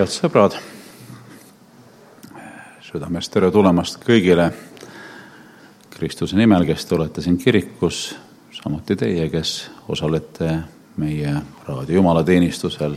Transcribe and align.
head 0.00 0.08
sõbrad, 0.08 0.54
südamest 2.80 3.28
tere 3.34 3.50
tulemast 3.52 3.98
kõigile 4.00 4.46
Kristuse 5.92 6.38
nimel, 6.38 6.64
kes 6.64 6.86
te 6.88 6.96
olete 6.96 7.20
siin 7.20 7.36
kirikus, 7.36 8.14
samuti 8.56 8.96
teie, 8.96 9.26
kes 9.28 9.52
osalete 9.92 10.54
meie 11.02 11.34
raadio 11.66 11.98
jumalateenistusel 11.98 12.96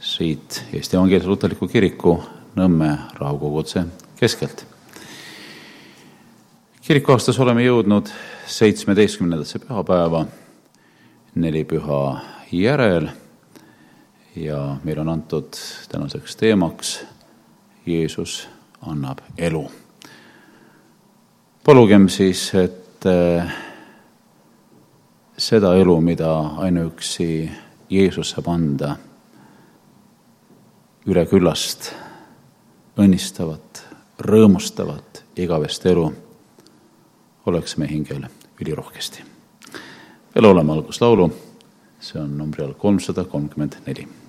siit 0.00 0.62
Eesti 0.72 0.96
Evangeelse 0.96 1.28
Luterliku 1.28 1.68
Kiriku 1.68 2.16
Nõmme 2.56 2.94
rahukoguduse 3.20 3.84
keskelt. 4.16 4.64
kirikuaastas 6.80 7.40
oleme 7.40 7.64
jõudnud 7.64 8.08
seitsmeteistkümnendasse 8.46 9.58
pühapäeva, 9.58 10.24
neli 11.34 11.64
püha 11.64 12.04
järel 12.52 13.12
ja 14.36 14.76
meil 14.84 14.98
on 14.98 15.08
antud 15.08 15.54
tänaseks 15.88 16.36
teemaks 16.36 17.04
Jeesus 17.86 18.48
annab 18.86 19.18
elu. 19.38 19.70
palugem 21.64 22.08
siis, 22.08 22.54
et 22.54 23.06
eh, 23.06 23.52
seda 25.38 25.74
elu, 25.74 26.00
mida 26.00 26.38
ainuüksi 26.40 27.50
Jeesus 27.90 28.30
saab 28.30 28.48
anda, 28.48 28.96
üle 31.06 31.26
küllast 31.26 31.92
õnnistavat, 32.98 33.84
rõõmustavat, 34.18 35.24
igavest 35.36 35.86
elu, 35.86 36.12
oleks 37.46 37.76
meie 37.76 37.90
hingel 37.90 38.24
ülirohkesti. 38.60 39.24
ja 40.34 40.42
laulame 40.42 40.72
alguslaulu, 40.72 41.30
see 42.00 42.20
on 42.20 42.36
numbri 42.38 42.64
all 42.64 42.74
kolmsada 42.74 43.24
kolmkümmend 43.24 43.76
neli 43.86 44.21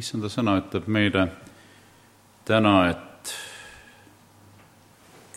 issanda 0.00 0.30
sõna 0.32 0.56
ütleb 0.60 0.86
meile 0.88 1.26
täna, 2.48 2.74
et 2.90 3.34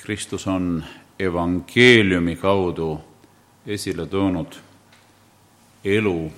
Kristus 0.04 0.48
on 0.48 0.84
evangeeliumi 1.20 2.36
kaudu 2.40 2.94
esile 3.68 4.06
toonud 4.08 4.56
elu 5.84 6.32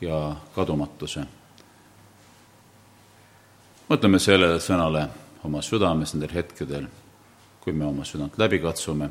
ja 0.00 0.18
kadumatuse. 0.54 1.24
mõtleme 3.92 4.18
sellele 4.18 4.56
sõnale 4.62 5.02
oma 5.44 5.60
südames 5.62 6.14
nendel 6.14 6.32
hetkedel, 6.34 6.86
kui 7.60 7.72
me 7.72 7.84
oma 7.84 8.06
südant 8.08 8.38
läbi 8.38 8.58
katsume, 8.58 9.10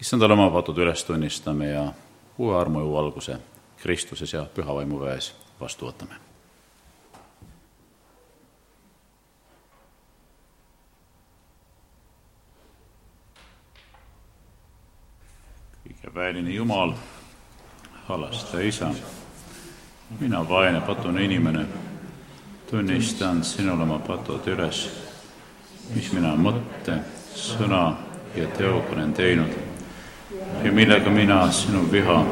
issandale 0.00 0.36
oma 0.36 0.50
patud 0.52 0.78
üles 0.78 1.04
tunnistame 1.04 1.72
ja 1.72 1.88
uue 2.38 2.56
armu 2.60 2.84
valguse 2.92 3.38
Kristuses 3.82 4.32
ja 4.32 4.44
püha 4.54 4.74
vaimu 4.74 5.00
väes 5.00 5.32
vastu 5.60 5.86
võtame 5.86 6.27
kõige 16.18 16.32
väeline 16.32 16.50
Jumal, 16.50 16.92
halastaja 18.08 18.66
isa, 18.66 18.90
mina, 20.20 20.42
vaene 20.48 20.80
patune 20.80 21.24
inimene, 21.24 21.66
tunnistan 22.70 23.44
sinule 23.44 23.82
oma 23.82 23.98
patud 23.98 24.46
üles, 24.46 24.88
mis 25.94 26.10
mina 26.12 26.34
mõtte, 26.34 26.98
sõna 27.34 27.96
ja 28.34 28.46
teoga 28.56 28.96
olen 28.96 29.12
teinud 29.12 29.52
ja 30.64 30.72
millega 30.72 31.10
mina 31.10 31.52
sinu 31.52 31.86
viha 31.90 32.24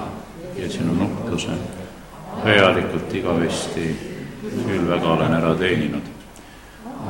ja 0.57 0.71
sinu 0.71 0.95
nuhtluse 0.95 1.55
täielikult 2.43 3.15
igavesti 3.15 3.87
küll 4.43 4.89
väga 4.89 5.13
olen 5.13 5.35
ära 5.35 5.55
teeninud. 5.55 6.03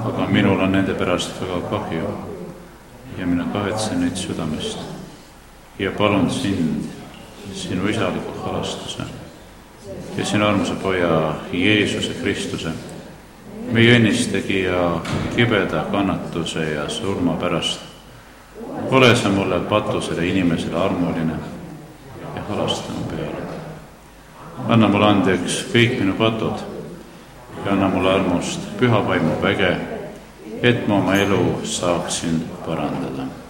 aga 0.05 0.27
minul 0.29 0.61
on 0.61 0.73
nende 0.73 0.95
pärast 0.95 1.41
väga 1.41 1.61
kahju 1.71 2.13
ja 3.19 3.27
mina 3.27 3.49
kahetsen 3.53 4.01
neid 4.01 4.17
südamest 4.17 4.96
ja 5.79 5.91
palun 5.91 6.31
sind, 6.31 6.85
sinu 7.55 7.89
isaliku 7.89 8.41
halastuse 8.45 9.03
ja 10.17 10.25
sinu 10.25 10.47
armsa 10.47 10.75
poja 10.75 11.35
Jeesuse 11.53 12.15
Kristuse, 12.23 12.71
meie 13.73 13.99
õnnistegija 13.99 15.01
kibeda 15.37 15.85
kannatuse 15.93 16.71
ja 16.71 16.89
surma 16.89 17.37
pärast. 17.37 17.81
ole 18.91 19.17
sa 19.17 19.29
mulle 19.29 19.61
patusele 19.61 20.27
inimesele 20.27 20.79
armuline 20.79 21.33
ja 22.37 22.43
halasta 22.49 22.93
mu 22.93 23.05
peale. 23.05 23.43
anna 24.69 24.89
mulle 24.89 25.07
andeks 25.07 25.67
kõik 25.73 26.01
minu 26.01 26.15
patud 26.15 26.61
ja 27.65 27.73
anna 27.73 27.89
mulle 27.89 28.13
armust 28.13 28.61
püha 28.79 29.09
vaimu 29.09 29.43
väge, 29.43 29.77
et 30.63 30.89
ma 30.89 30.95
oma 30.95 31.15
elu 31.15 31.61
saaksin 31.65 32.45
parandada 32.67 33.46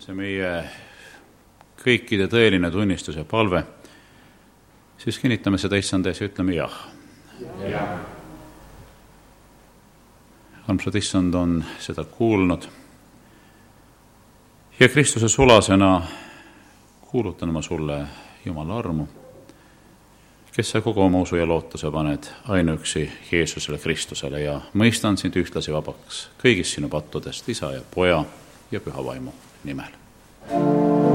see 0.00 0.16
meie 0.16 0.50
kõikide 1.80 2.28
tõeline 2.30 2.70
tunnistus 2.72 3.18
ja 3.18 3.24
palve, 3.28 3.62
siis 5.00 5.18
kinnitame 5.20 5.58
seda 5.60 5.76
issand 5.80 6.08
ees 6.08 6.20
ja 6.20 6.28
ütleme 6.28 6.56
jah. 6.56 6.76
Ja.. 7.68 7.84
armsad 10.68 10.96
issand 10.96 11.34
on 11.34 11.60
seda 11.80 12.04
kuulnud. 12.04 12.68
Ja 14.80 14.88
Kristuse 14.88 15.28
sulasena 15.28 16.02
kuulutan 17.00 17.52
ma 17.52 17.62
sulle 17.62 18.06
Jumala 18.44 18.78
armu, 18.78 19.06
kes 20.54 20.70
sa 20.70 20.80
kogu 20.80 21.02
oma 21.02 21.20
usu 21.26 21.36
ja 21.36 21.48
lootuse 21.48 21.90
paned 21.90 22.30
ainuüksi 22.48 23.04
Jeesusele 23.32 23.78
Kristusele 23.78 24.40
ja 24.46 24.60
mõistan 24.72 25.20
sind 25.20 25.36
ühtlasi 25.36 25.74
vabaks 25.76 26.28
kõigist 26.40 26.78
sinu 26.78 26.88
pattudest, 26.88 27.48
isa 27.48 27.74
ja 27.76 27.84
poja 27.94 28.24
ja 28.72 28.80
püha 28.80 29.04
vaimu 29.04 29.49
nimel. 29.64 31.09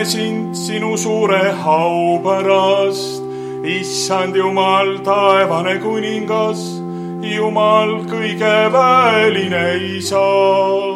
Täname 0.00 0.04
sind 0.04 0.54
sinu 0.56 0.96
suure 0.96 1.52
au 1.64 2.18
pärast, 2.22 3.22
issand 3.64 4.34
Jumal, 4.34 4.98
taevane 5.04 5.78
kuningas, 5.78 6.80
Jumal 7.20 8.06
kõige 8.08 8.72
väeline 8.72 9.98
isa 9.98 10.89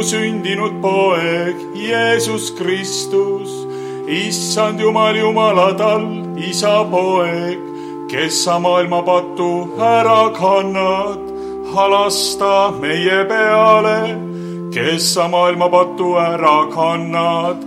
issand 0.00 0.22
ainusündinud 0.22 0.80
poeg, 0.80 1.56
Jeesus 1.74 2.50
Kristus, 2.50 3.66
issand 4.06 4.80
Jumal, 4.80 5.14
Jumala 5.16 5.76
tal, 5.76 6.36
isa 6.36 6.84
poeg, 6.84 7.58
kes 8.08 8.44
sa 8.44 8.58
maailma 8.58 9.02
patu 9.02 9.74
ära 9.78 10.32
kannad, 10.34 11.18
halasta 11.74 12.70
meie 12.80 13.24
peale, 13.28 14.18
kes 14.72 15.14
sa 15.14 15.28
maailma 15.28 15.68
patu 15.68 16.14
ära 16.16 16.70
kannad, 16.70 17.58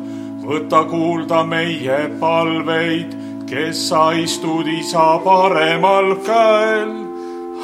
võta 0.44 0.86
kuulda 0.90 1.44
meie 1.44 2.10
palveid, 2.20 3.12
kes 3.50 3.90
sa 3.90 4.12
istud 4.14 4.68
isa 4.68 5.20
paremal 5.24 6.16
käel, 6.26 6.96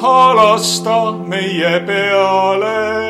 halasta 0.00 1.12
meie 1.26 1.80
peale 1.86 3.07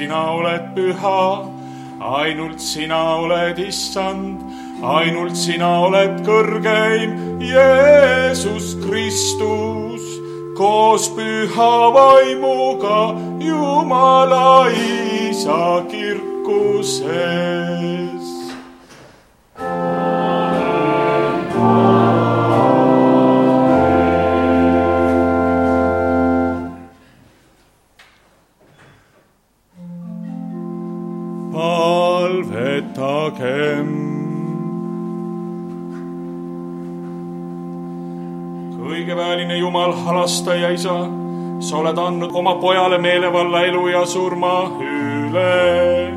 sina 0.00 0.32
oled 0.32 0.64
püha, 0.74 1.44
ainult 2.00 2.60
sina 2.60 3.00
oled 3.20 3.58
issand, 3.60 4.40
ainult 4.80 5.36
sina 5.36 5.68
oled 5.84 6.22
kõrgeim, 6.24 7.12
Jeesus 7.44 8.72
Kristus, 8.80 10.06
koos 10.56 11.10
püha 11.12 11.74
vaimuga 11.92 13.00
Jumala 13.44 14.72
isa 14.72 15.84
kirkuses. 15.92 17.59
Halastaja 40.50 40.70
isa, 40.74 41.06
sa 41.60 41.76
oled 41.78 41.98
andnud 41.98 42.30
oma 42.34 42.56
pojale 42.60 42.98
meelevalla 42.98 43.62
elu 43.66 43.88
ja 43.88 44.06
surma 44.06 44.70
üle. 44.82 46.16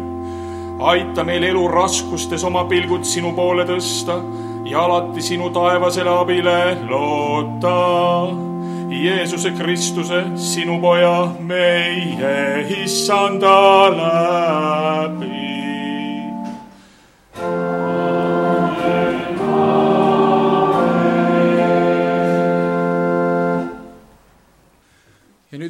aita 0.80 1.24
meil 1.24 1.44
elu 1.44 1.68
raskustes 1.68 2.44
oma 2.44 2.66
pilgud 2.66 3.06
sinu 3.06 3.34
poole 3.36 3.64
tõsta 3.66 4.18
ja 4.66 4.82
alati 4.84 5.22
sinu 5.22 5.50
taevasele 5.50 6.10
abile 6.10 6.78
loota. 6.90 8.34
Jeesuse 8.90 9.52
Kristuse, 9.58 10.24
sinu 10.36 10.80
poja, 10.82 11.30
meie 11.40 12.66
issanda 12.84 13.90
läbi. 13.94 15.43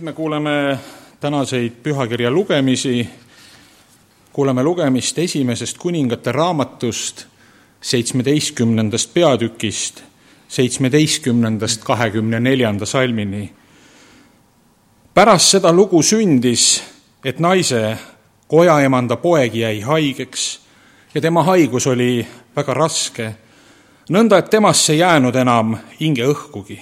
Nüüd 0.03 0.10
me 0.12 0.13
kuuleme 0.13 0.79
tänaseid 1.19 1.72
pühakirja 1.83 2.31
lugemisi, 2.31 3.10
kuuleme 4.33 4.63
lugemist 4.63 5.19
esimesest 5.19 5.77
kuningate 5.77 6.31
raamatust, 6.31 7.25
seitsmeteistkümnendast 7.81 9.13
peatükist, 9.13 10.03
seitsmeteistkümnendast 10.48 11.83
kahekümne 11.83 12.39
neljanda 12.39 12.86
salmini. 12.86 13.53
pärast 15.13 15.45
seda 15.45 15.74
lugu 15.74 16.03
sündis, 16.03 16.83
et 17.24 17.39
naise 17.39 17.98
kojaemanda 18.48 19.15
poeg 19.15 19.55
jäi 19.55 19.81
haigeks 19.81 20.60
ja 21.15 21.22
tema 21.22 21.43
haigus 21.43 21.88
oli 21.88 22.27
väga 22.55 22.74
raske, 22.74 23.36
nõnda 24.10 24.38
et 24.38 24.50
temasse 24.50 24.95
jäänud 24.95 25.36
enam 25.36 25.77
hingeõhkugi. 26.00 26.79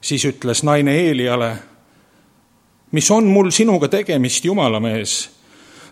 siis 0.00 0.24
ütles 0.24 0.62
naine 0.62 0.94
Eeliale 0.94 1.56
mis 2.96 3.10
on 3.10 3.26
mul 3.28 3.50
sinuga 3.52 3.88
tegemist, 3.92 4.44
Jumala 4.44 4.80
mees? 4.80 5.30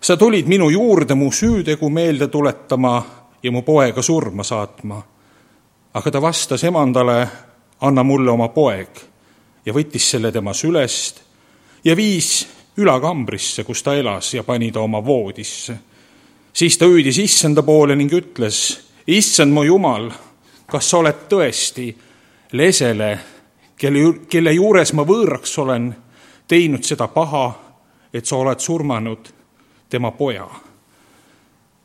sa 0.01 0.17
tulid 0.17 0.49
minu 0.49 0.71
juurde 0.71 1.15
mu 1.15 1.31
süütegu 1.33 1.89
meelde 1.91 2.29
tuletama 2.29 3.05
ja 3.43 3.53
mu 3.53 3.63
poega 3.63 4.03
surma 4.03 4.43
saatma. 4.43 5.03
aga 5.95 6.11
ta 6.11 6.23
vastas 6.23 6.65
emandale, 6.65 7.29
anna 7.81 8.03
mulle 8.03 8.31
oma 8.31 8.49
poeg 8.49 9.01
ja 9.67 9.73
võttis 9.73 10.11
selle 10.11 10.33
tema 10.33 10.53
sülest 10.53 11.21
ja 11.85 11.97
viis 11.97 12.47
ülakambrisse, 12.77 13.65
kus 13.65 13.83
ta 13.83 13.95
elas 13.95 14.35
ja 14.35 14.43
pani 14.43 14.73
ta 14.73 14.81
oma 14.81 15.05
voodisse. 15.05 15.77
siis 16.53 16.79
ta 16.79 16.87
hüüdis 16.87 17.19
issanda 17.19 17.63
poole 17.63 17.97
ning 17.97 18.13
ütles, 18.13 18.81
issand 19.07 19.53
mu 19.53 19.65
jumal, 19.65 20.09
kas 20.67 20.91
sa 20.91 20.99
oled 20.99 21.29
tõesti 21.29 21.95
lesele, 22.53 23.19
kelle, 23.77 24.15
kelle 24.29 24.53
juures 24.53 24.93
ma 24.93 25.05
võõraks 25.05 25.59
olen 25.59 25.93
teinud 26.49 26.83
seda 26.83 27.09
paha, 27.09 27.47
et 28.13 28.27
sa 28.27 28.37
oled 28.37 28.61
surmanud 28.61 29.29
tema 29.89 30.11
poja. 30.11 30.49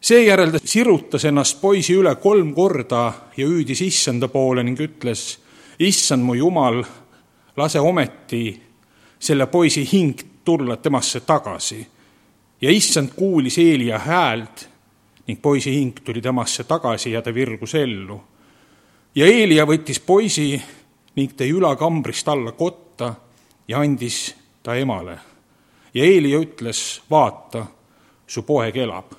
seejärel 0.01 0.51
ta 0.51 0.59
sirutas 0.63 1.25
ennast 1.25 1.61
poisi 1.61 1.93
üle 1.93 2.15
kolm 2.15 2.53
korda 2.55 3.13
ja 3.37 3.47
hüüdis 3.47 3.81
issanda 3.81 4.27
poole 4.27 4.63
ning 4.63 4.79
ütles, 4.79 5.39
issand 5.79 6.23
mu 6.23 6.35
jumal, 6.35 6.83
lase 7.57 7.79
ometi 7.79 8.61
selle 9.19 9.47
poisi 9.47 9.83
hing 9.93 10.19
tulla 10.45 10.77
temasse 10.77 11.19
tagasi. 11.19 11.87
ja 12.61 12.71
issand 12.71 13.09
kuulis 13.15 13.57
Eelia 13.57 13.99
häält 13.99 14.69
ning 15.27 15.41
poisi 15.41 15.71
hing 15.75 15.99
tuli 16.03 16.21
temasse 16.21 16.63
tagasi 16.63 17.11
ja 17.11 17.21
ta 17.21 17.33
virgus 17.33 17.75
ellu. 17.75 18.21
ja 19.15 19.25
Eelia 19.25 19.65
võttis 19.65 19.99
poisi 19.99 20.61
ning 21.15 21.33
tõi 21.33 21.51
ülakambrist 21.51 22.27
alla 22.27 22.51
kotta 22.51 23.13
ja 23.67 23.79
andis 23.79 24.38
ta 24.63 24.75
emale. 24.75 25.19
ja 25.93 26.03
Eelia 26.03 26.39
ütles, 26.39 27.01
vaata, 27.09 27.65
su 28.27 28.43
poeg 28.43 28.77
elab. 28.77 29.11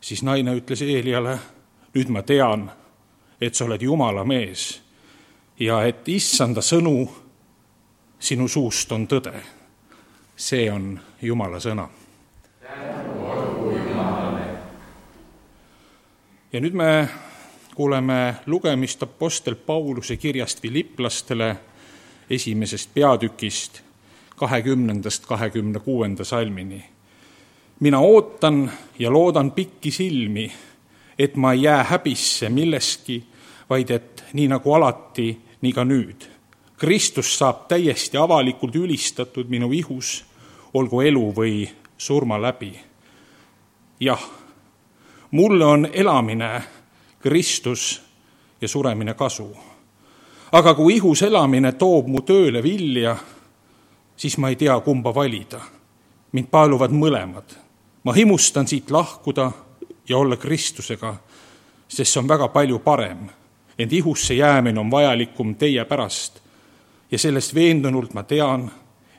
siis 0.00 0.22
naine 0.22 0.54
ütles 0.54 0.82
Eeliale, 0.82 1.38
nüüd 1.94 2.08
ma 2.08 2.22
tean, 2.22 2.70
et 3.40 3.54
sa 3.54 3.64
oled 3.64 3.82
Jumala 3.82 4.24
mees 4.24 4.82
ja 5.60 5.82
et 5.86 6.08
issanda 6.08 6.60
sõnu 6.60 7.08
sinu 8.18 8.48
suust 8.48 8.92
on 8.92 9.08
tõde. 9.08 9.34
see 10.36 10.70
on 10.70 11.00
Jumala 11.22 11.58
sõna. 11.58 11.88
ja 16.52 16.60
nüüd 16.60 16.74
me 16.74 17.08
kuuleme 17.74 18.34
lugemist 18.46 19.02
Apostel 19.02 19.54
Pauluse 19.54 20.16
kirjast 20.16 20.60
Filiplastele 20.60 21.56
esimesest 22.30 22.94
peatükist 22.94 23.82
kahekümnendast 24.38 25.26
kahekümne 25.26 25.78
kuuenda 25.78 26.24
salmini. 26.24 26.84
mina 27.80 28.00
ootan 28.00 28.70
ja 28.98 29.10
loodan 29.10 29.50
pikki 29.52 29.90
silmi, 29.90 30.52
et 31.18 31.36
ma 31.36 31.52
ei 31.52 31.62
jää 31.62 31.84
häbisse 31.84 32.48
milleski, 32.48 33.24
vaid 33.70 33.90
et 33.90 34.24
nii 34.32 34.48
nagu 34.48 34.72
alati, 34.72 35.40
nii 35.60 35.72
ka 35.72 35.84
nüüd. 35.84 36.26
Kristus 36.78 37.38
saab 37.38 37.66
täiesti 37.68 38.16
avalikult 38.16 38.76
ülistatud 38.76 39.48
minu 39.50 39.72
ihus, 39.72 40.24
olgu 40.74 41.00
elu 41.00 41.32
või 41.34 41.68
surma 41.98 42.42
läbi. 42.42 42.78
jah, 44.00 44.22
mulle 45.30 45.64
on 45.64 45.88
elamine 45.92 46.62
Kristus 47.18 48.02
ja 48.60 48.68
suremine 48.68 49.14
kasu. 49.14 49.56
aga 50.52 50.74
kui 50.74 50.96
ihus 50.96 51.22
elamine 51.22 51.72
toob 51.72 52.06
mu 52.06 52.20
tööle 52.20 52.62
vilja, 52.62 53.16
siis 54.18 54.38
ma 54.38 54.48
ei 54.48 54.56
tea, 54.56 54.80
kumba 54.80 55.14
valida. 55.14 55.60
mind 56.32 56.46
paeluvad 56.50 56.90
mõlemad. 56.90 57.56
ma 58.04 58.12
himustan 58.12 58.66
siit 58.66 58.90
lahkuda 58.90 59.52
ja 60.08 60.18
olla 60.18 60.36
Kristusega, 60.36 61.16
sest 61.88 62.12
see 62.12 62.20
on 62.20 62.28
väga 62.28 62.48
palju 62.48 62.78
parem. 62.78 63.28
ent 63.78 63.92
ihusse 63.92 64.34
jäämine 64.34 64.80
on 64.80 64.90
vajalikum 64.90 65.54
teie 65.54 65.84
pärast. 65.84 66.40
ja 67.10 67.18
sellest 67.18 67.54
veendunult 67.54 68.14
ma 68.14 68.22
tean, 68.22 68.70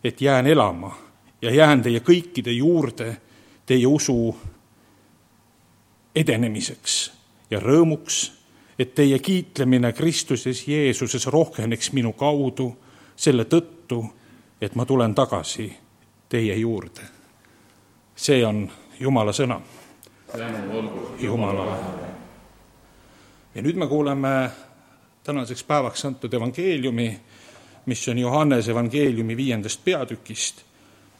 et 0.03 0.21
jään 0.21 0.47
elama 0.47 0.97
ja 1.41 1.51
jään 1.55 1.81
teie 1.81 1.99
kõikide 1.99 2.51
juurde 2.51 3.17
teie 3.65 3.87
usu 3.87 4.35
edenemiseks 6.15 7.11
ja 7.49 7.59
rõõmuks, 7.59 8.31
et 8.79 8.95
teie 8.95 9.19
kiitlemine 9.19 9.93
Kristuses 9.93 10.67
Jeesuses 10.67 11.27
rohkeneks 11.27 11.91
minu 11.93 12.13
kaudu 12.13 12.77
selle 13.15 13.43
tõttu, 13.43 14.05
et 14.61 14.75
ma 14.75 14.85
tulen 14.85 15.15
tagasi 15.15 15.77
teie 16.29 16.55
juurde. 16.55 17.01
see 18.15 18.45
on 18.45 18.71
Jumala 18.99 19.31
sõna. 19.31 19.61
Jumalale. 21.19 21.77
ja 23.55 23.61
nüüd 23.61 23.75
me 23.75 23.87
kuuleme 23.87 24.51
tänaseks 25.23 25.63
päevaks 25.63 26.05
antud 26.05 26.33
evangeeliumi, 26.33 27.19
mis 27.85 28.07
on 28.07 28.17
Johannese 28.17 28.71
evangeeliumi 28.71 29.37
viiendast 29.37 29.83
peatükist, 29.83 30.61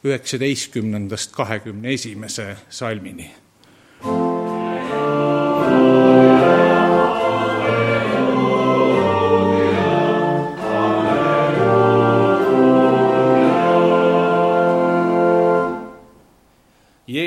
üheksateistkümnendast 0.04 1.32
kahekümne 1.32 1.92
esimese 1.92 2.56
salmini 2.70 3.30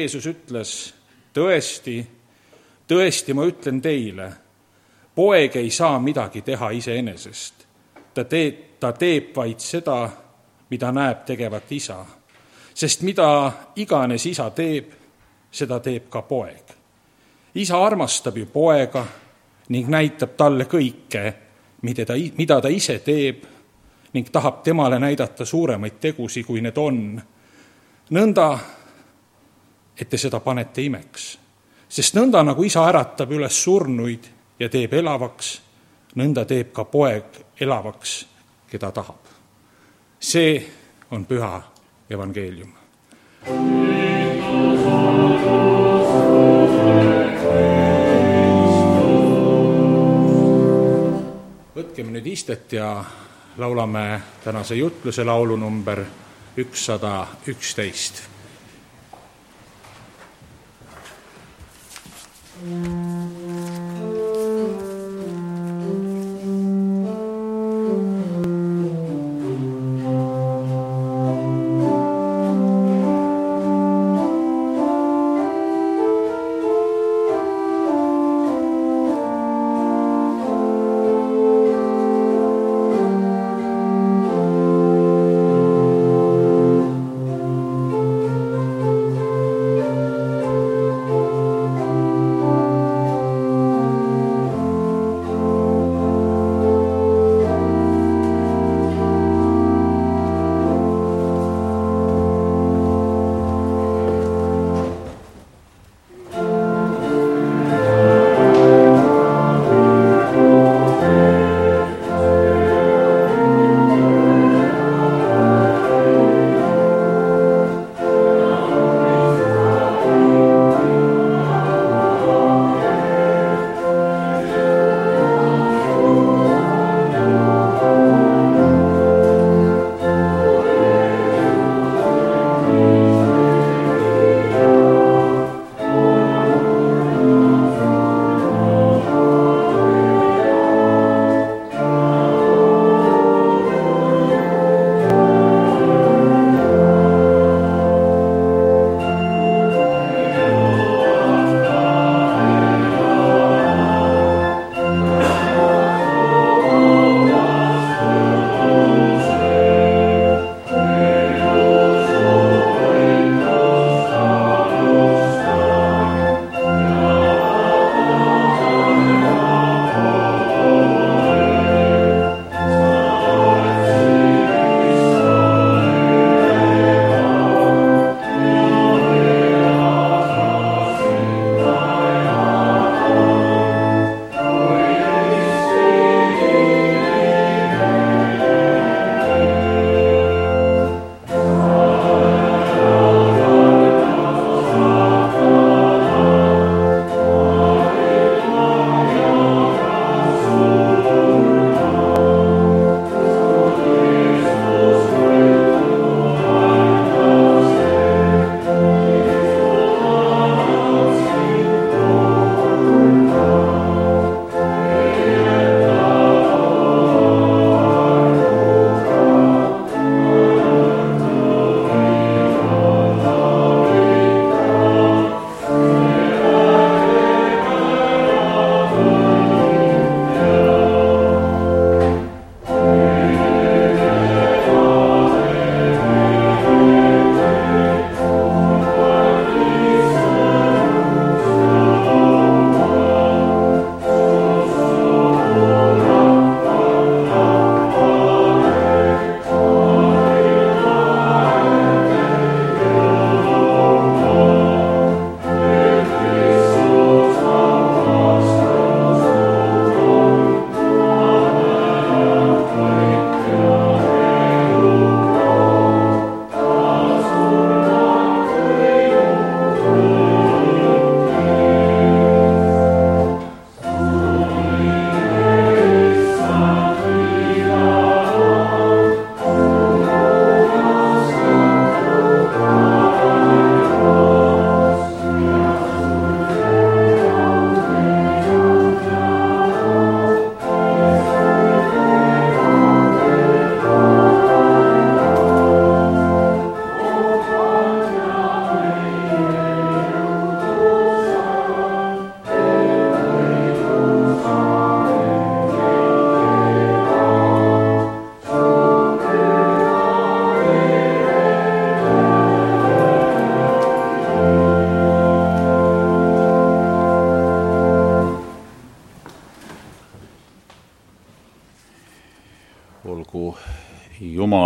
Jeesus 0.04 0.26
ütles, 0.28 0.72
tõesti, 1.32 2.02
tõesti, 2.88 3.34
ma 3.34 3.46
ütlen 3.48 3.78
teile, 3.82 4.26
poeg 5.16 5.56
ei 5.56 5.70
saa 5.72 6.00
midagi 6.00 6.42
teha 6.44 6.70
iseenesest. 6.76 7.64
ta 8.14 8.24
teeb, 8.24 8.58
ta 8.80 8.92
teeb 8.92 9.32
vaid 9.36 9.60
seda, 9.64 10.10
mida 10.70 10.92
näeb 10.92 11.24
tegevat 11.26 11.72
isa. 11.72 12.06
sest 12.74 13.02
mida 13.02 13.52
iganes 13.76 14.26
isa 14.26 14.50
teeb, 14.50 14.92
seda 15.52 15.80
teeb 15.80 16.10
ka 16.10 16.22
poeg. 16.22 16.76
isa 17.56 17.86
armastab 17.86 18.38
ju 18.38 18.46
poega 18.46 19.06
ning 19.70 19.88
näitab 19.88 20.36
talle 20.38 20.66
kõike, 20.66 21.34
mida 21.82 22.06
ta, 22.06 22.14
mida 22.38 22.62
ta 22.62 22.68
ise 22.68 23.00
teeb 23.00 23.44
ning 24.14 24.30
tahab 24.32 24.64
temale 24.64 25.00
näidata 25.00 25.46
suuremaid 25.46 26.00
tegusi, 26.00 26.44
kui 26.44 26.62
need 26.62 26.78
on. 26.78 27.22
nõnda 28.10 28.60
et 29.98 30.10
te 30.10 30.18
seda 30.18 30.40
panete 30.40 30.82
imeks. 30.82 31.38
sest 31.90 32.16
nõnda, 32.16 32.44
nagu 32.44 32.64
isa 32.64 32.88
äratab 32.90 33.32
üles 33.32 33.64
surnuid 33.64 34.28
ja 34.60 34.70
teeb 34.70 34.94
elavaks, 34.94 35.62
nõnda 36.16 36.46
teeb 36.46 36.74
ka 36.74 36.86
poeg 36.86 37.26
elavaks, 37.60 38.26
keda 38.70 38.92
tahab. 38.92 39.22
see 40.20 40.66
on 41.12 41.26
püha 41.26 41.62
evangeelium. 42.10 42.74
võtkem 51.76 52.10
nüüd 52.14 52.26
istet 52.26 52.74
ja 52.74 53.04
laulame 53.58 54.22
tänase 54.44 54.76
jutluse 54.76 55.24
laulu 55.24 55.56
number 55.56 56.04
ükssada 56.58 57.28
üksteist. 57.48 58.33
Yeah. 62.66 63.43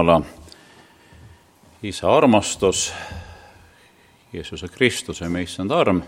Jumala 0.07 0.25
isa 1.83 2.17
armastus, 2.17 2.93
Jeesuse 4.33 4.67
Kristuse, 4.67 5.27
meie 5.29 5.43
issand 5.43 5.71
arm 5.75 5.99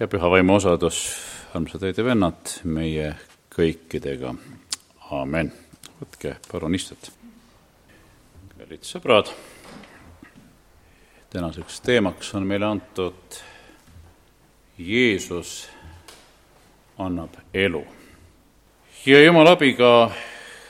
ja 0.00 0.06
püha 0.08 0.30
vaimu 0.32 0.54
osadus, 0.56 1.02
armsad 1.52 1.84
õed 1.84 1.98
ja 2.00 2.04
vennad, 2.06 2.54
meie 2.64 3.10
kõikidega. 3.52 4.32
amen. 5.10 5.52
võtke 6.00 6.38
palun 6.50 6.74
istet. 6.74 7.10
kallid 8.56 8.88
sõbrad, 8.88 9.34
tänaseks 11.28 11.80
teemaks 11.80 12.32
on 12.34 12.46
meile 12.46 12.66
antud 12.66 13.42
Jeesus 14.78 15.68
annab 16.98 17.36
elu. 17.52 17.84
ja 19.06 19.20
Jumala 19.24 19.52
abiga 19.58 20.10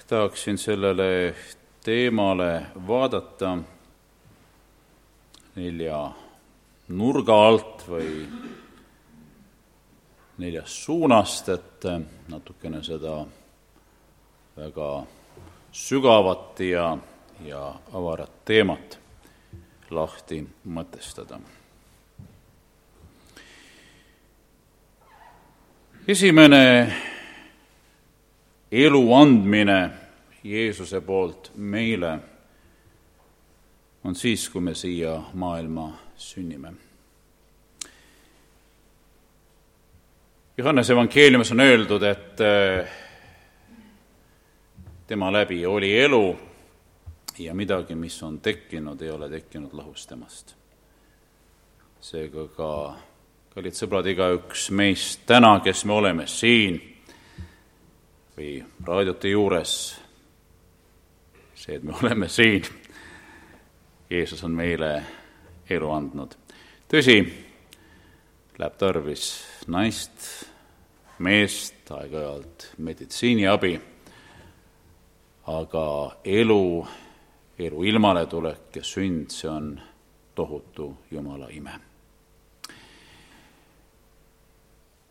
tahaksin 0.09 0.59
sellele 0.59 1.35
teemale 1.85 2.67
vaadata 2.87 3.59
nelja 5.57 6.01
nurga 6.89 7.37
alt 7.49 7.85
või 7.89 8.13
neljast 10.39 10.85
suunast, 10.87 11.49
et 11.49 11.87
natukene 12.31 12.83
seda 12.87 13.19
väga 14.57 14.89
sügavat 15.73 16.61
ja, 16.63 16.91
ja 17.45 17.63
avarat 17.93 18.43
teemat 18.45 18.99
lahti 19.91 20.43
mõtestada. 20.65 21.41
esimene 26.09 26.93
elu 28.73 29.01
andmine 29.15 30.08
Jeesuse 30.49 31.01
poolt 31.01 31.51
meile 31.57 32.19
on 34.05 34.15
siis, 34.15 34.49
kui 34.49 34.61
me 34.61 34.75
siia 34.75 35.19
maailma 35.35 35.91
sünnime. 36.17 36.73
Johannese 40.59 40.93
evangeeliumis 40.93 41.53
on 41.53 41.61
öeldud, 41.61 42.03
et 42.03 42.41
eh, 42.41 42.89
tema 45.07 45.33
läbi 45.33 45.67
oli 45.67 45.93
elu 46.01 46.39
ja 47.39 47.55
midagi, 47.55 47.95
mis 47.95 48.23
on 48.23 48.41
tekkinud, 48.41 49.03
ei 49.03 49.11
ole 49.11 49.31
tekkinud 49.31 49.73
lahus 49.73 50.07
temast. 50.07 50.55
seega 52.01 52.47
ka, 52.57 52.73
kallid 53.55 53.75
sõbrad, 53.75 54.07
igaüks 54.07 54.69
meist 54.71 55.25
täna, 55.27 55.59
kes 55.61 55.85
me 55.85 55.93
oleme 55.93 56.27
siin 56.31 56.79
või 58.37 58.53
raadiote 58.87 59.33
juures, 59.33 59.73
see, 61.59 61.75
et 61.75 61.83
me 61.83 61.95
oleme 62.03 62.29
siin, 62.31 62.63
Jeesus 64.11 64.45
on 64.47 64.55
meile 64.55 64.93
elu 65.71 65.91
andnud. 65.91 66.37
tõsi, 66.89 67.19
läheb 68.59 68.79
tarvis 68.79 69.27
naist, 69.67 70.31
meest, 71.19 71.83
aeg-ajalt 71.91 72.71
meditsiiniabi, 72.79 73.75
aga 75.59 75.85
elu 76.25 76.65
elu 77.59 77.85
ilmaletulek 77.85 78.77
ja 78.77 78.85
sünd, 78.85 79.31
see 79.35 79.51
on 79.51 79.81
tohutu 80.35 80.97
Jumala 81.11 81.49
ime. 81.51 81.81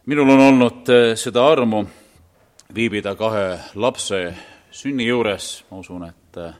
minul 0.06 0.30
on 0.30 0.40
olnud 0.40 0.90
eh, 0.90 1.16
seda 1.20 1.44
armu 1.52 1.82
viibida 2.76 3.16
kahe 3.16 3.60
lapse 3.76 4.22
sünni 4.72 5.08
juures, 5.08 5.66
ma 5.72 5.80
usun, 5.82 6.06
et 6.08 6.38
eh, 6.38 6.54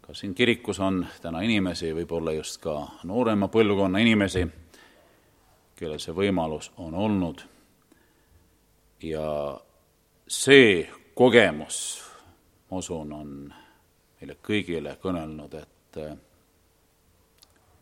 ka 0.00 0.14
siin 0.14 0.34
kirikus 0.34 0.80
on 0.80 1.04
täna 1.22 1.42
inimesi, 1.46 1.92
võib-olla 1.94 2.34
just 2.36 2.60
ka 2.62 2.76
noorema 3.08 3.48
põlvkonna 3.48 4.02
inimesi, 4.02 4.44
kellel 5.78 6.00
see 6.02 6.14
võimalus 6.16 6.72
on 6.78 6.94
olnud. 6.94 7.46
ja 9.02 9.58
see 10.28 10.88
kogemus, 11.14 12.02
ma 12.70 12.76
usun, 12.76 13.12
on 13.12 13.30
meile 14.20 14.36
kõigile 14.44 14.98
kõnelnud, 15.00 15.54
et 15.54 15.98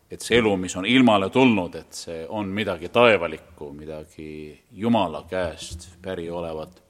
et 0.09 0.25
see 0.25 0.39
elu, 0.39 0.55
mis 0.57 0.73
on 0.79 0.87
ilmale 0.89 1.29
tulnud, 1.29 1.75
et 1.75 1.93
see 1.93 2.23
on 2.25 2.49
midagi 2.53 2.89
taevalikku, 2.89 3.69
midagi 3.77 4.29
Jumala 4.71 5.25
käest 5.29 5.89
päri 6.01 6.29
olevat. 6.29 6.81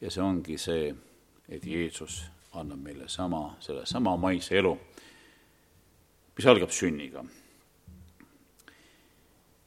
Ja 0.00 0.10
see 0.10 0.22
ongi 0.22 0.58
see, 0.58 0.94
et 1.48 1.66
Jeesus 1.66 2.24
annab 2.54 2.82
meile 2.82 3.08
sama, 3.08 3.56
sellesama 3.60 4.16
maise 4.16 4.58
elu, 4.58 4.74
mis 6.36 6.46
algab 6.46 6.70
sünniga. 6.70 7.24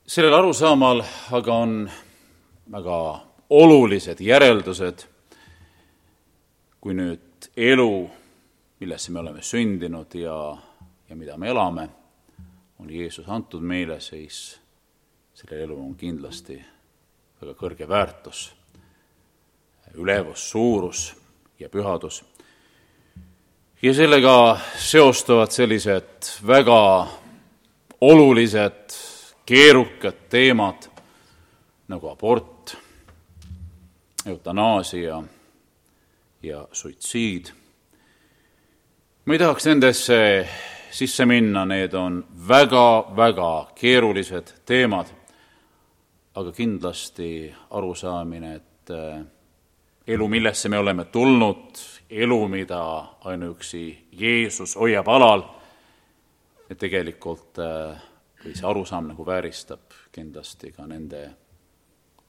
sellel 0.08 0.34
arusaamal 0.34 1.04
aga 1.32 1.54
on 1.54 1.90
väga 2.72 3.00
olulised 3.50 4.22
järeldused, 4.24 5.04
kui 6.82 6.94
nüüd 6.94 7.50
elu 7.58 7.92
millesse 8.80 9.12
me 9.12 9.20
oleme 9.20 9.42
sündinud 9.42 10.16
ja, 10.16 10.58
ja 11.10 11.16
mida 11.16 11.38
me 11.38 11.50
elame, 11.50 11.90
on 12.80 12.90
Jeesus 12.90 13.30
antud 13.30 13.62
meile, 13.62 14.00
siis 14.00 14.60
sellel 15.34 15.64
elul 15.66 15.82
on 15.82 15.96
kindlasti 15.98 16.58
väga 17.42 17.54
kõrge 17.58 17.88
väärtus, 17.90 18.52
ülevus, 19.98 20.50
suurus 20.50 21.16
ja 21.60 21.70
pühadus. 21.70 22.24
ja 23.82 23.94
sellega 23.94 24.60
seostuvad 24.78 25.52
sellised 25.52 26.32
väga 26.48 27.08
olulised, 28.02 28.94
keerukad 29.46 30.28
teemad 30.30 30.90
nagu 31.88 32.10
abort, 32.10 32.78
eutanaasia 34.26 35.24
ja 36.44 36.68
suitsiid 36.72 37.54
ma 39.28 39.34
ei 39.34 39.40
tahaks 39.40 39.66
nendesse 39.68 40.18
sisse 40.92 41.26
minna, 41.28 41.66
need 41.68 41.94
on 42.00 42.22
väga-väga 42.48 43.52
keerulised 43.76 44.54
teemad, 44.66 45.10
aga 46.40 46.52
kindlasti 46.56 47.52
arusaamine, 47.76 48.54
et 48.56 48.94
elu, 50.08 50.28
millesse 50.28 50.70
me 50.70 50.80
oleme 50.80 51.06
tulnud, 51.06 51.78
elu, 52.10 52.48
mida 52.48 52.82
ainuüksi 53.28 54.08
Jeesus 54.12 54.76
hoiab 54.76 55.08
alal, 55.08 55.44
et 56.70 56.78
tegelikult 56.80 57.60
äh, 57.60 58.00
või 58.46 58.56
see 58.56 58.68
arusaam 58.68 59.12
nagu 59.12 59.26
vääristab 59.26 59.92
kindlasti 60.12 60.72
ka 60.72 60.88
nende 60.88 61.28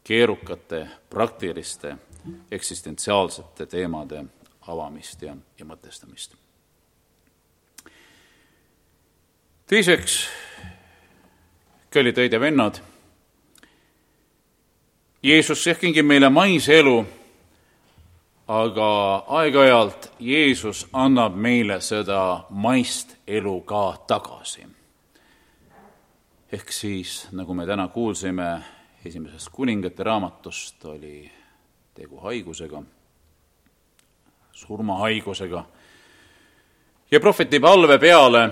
keerukate, 0.04 0.86
praktiliste, 1.10 1.94
eksistentsiaalsete 2.50 3.66
teemade 3.66 4.24
avamist 4.68 5.22
ja, 5.22 5.36
ja 5.58 5.66
mõtestamist. 5.68 6.34
Teiseks, 9.68 10.22
kallid 11.92 12.18
õid 12.18 12.32
ja 12.32 12.40
vennad, 12.40 12.80
Jeesus 15.22 15.66
jah, 15.66 15.76
kingib 15.76 16.06
meile 16.08 16.30
maise 16.32 16.78
elu, 16.78 17.02
aga 18.48 19.24
aeg-ajalt 19.28 20.12
Jeesus 20.20 20.86
annab 20.92 21.34
meile 21.36 21.80
seda 21.84 22.44
maist 22.50 23.16
elu 23.26 23.60
ka 23.60 23.96
tagasi. 24.06 24.66
ehk 26.52 26.72
siis, 26.72 27.28
nagu 27.32 27.54
me 27.54 27.66
täna 27.66 27.88
kuulsime 27.88 28.62
esimesest 29.04 29.48
kuningate 29.52 30.02
raamatust, 30.02 30.84
oli 30.84 31.30
tegu 31.94 32.20
haigusega, 32.20 32.82
surmahaigusega 34.52 35.64
ja 37.10 37.20
prohveti 37.20 37.60
palve 37.60 37.98
peale 37.98 38.50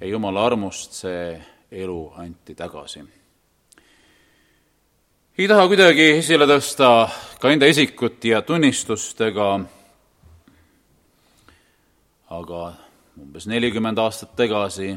ja 0.00 0.06
Jumala 0.06 0.46
armust 0.46 0.92
see 0.92 1.42
elu 1.70 2.12
anti 2.16 2.54
tagasi. 2.54 3.04
Ei 5.38 5.48
taha 5.50 5.64
kuidagi 5.66 6.04
esile 6.20 6.46
tõsta 6.46 6.88
ka 7.42 7.50
enda 7.50 7.66
isikut 7.66 8.22
ja 8.22 8.38
tunnistust 8.46 9.18
ega 9.26 9.48
aga 12.36 12.60
umbes 13.18 13.48
nelikümmend 13.50 13.98
aastat 13.98 14.36
tagasi, 14.38 14.92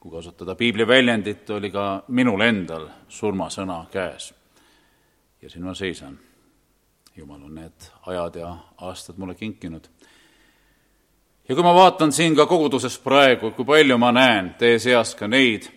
kui 0.00 0.10
kasutada 0.10 0.56
piibli 0.58 0.86
väljendit, 0.86 1.50
oli 1.54 1.70
ka 1.70 2.02
minul 2.08 2.42
endal 2.42 2.88
surmasõna 3.08 3.84
käes. 3.92 4.32
ja 5.42 5.50
siin 5.50 5.64
ma 5.64 5.74
seisan. 5.74 6.18
jumal 7.16 7.42
on 7.42 7.54
need 7.54 7.86
ajad 8.06 8.36
ja 8.36 8.56
aastad 8.76 9.14
mulle 9.16 9.34
kinkinud 9.34 9.86
ja 11.48 11.54
kui 11.54 11.62
ma 11.62 11.74
vaatan 11.74 12.12
siin 12.12 12.34
ka 12.36 12.46
koguduses 12.46 12.98
praegu, 12.98 13.50
kui 13.50 13.64
palju 13.64 13.98
ma 13.98 14.12
näen 14.12 14.54
teie 14.58 14.78
seas 14.78 15.14
ka 15.14 15.28
neid, 15.28 15.70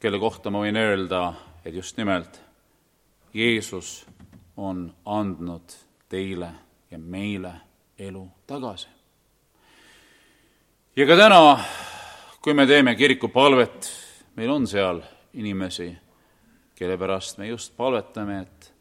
kelle 0.00 0.18
kohta 0.18 0.50
ma 0.50 0.64
võin 0.64 0.76
öelda, 0.76 1.34
et 1.64 1.74
just 1.74 1.96
nimelt 1.96 2.45
Jeesus 3.36 4.06
on 4.56 4.94
andnud 5.04 5.74
teile 6.08 6.50
ja 6.90 6.98
meile 6.98 7.52
elu 7.98 8.28
tagasi. 8.46 8.88
ja 10.96 11.06
ka 11.06 11.16
täna, 11.16 11.58
kui 12.40 12.54
me 12.54 12.66
teeme 12.66 12.94
kirikupalvet, 12.96 13.92
meil 14.36 14.50
on 14.50 14.66
seal 14.66 15.02
inimesi, 15.34 15.90
kelle 16.74 16.96
pärast 16.98 17.38
me 17.38 17.48
just 17.48 17.76
palvetame, 17.76 18.40
et 18.40 18.72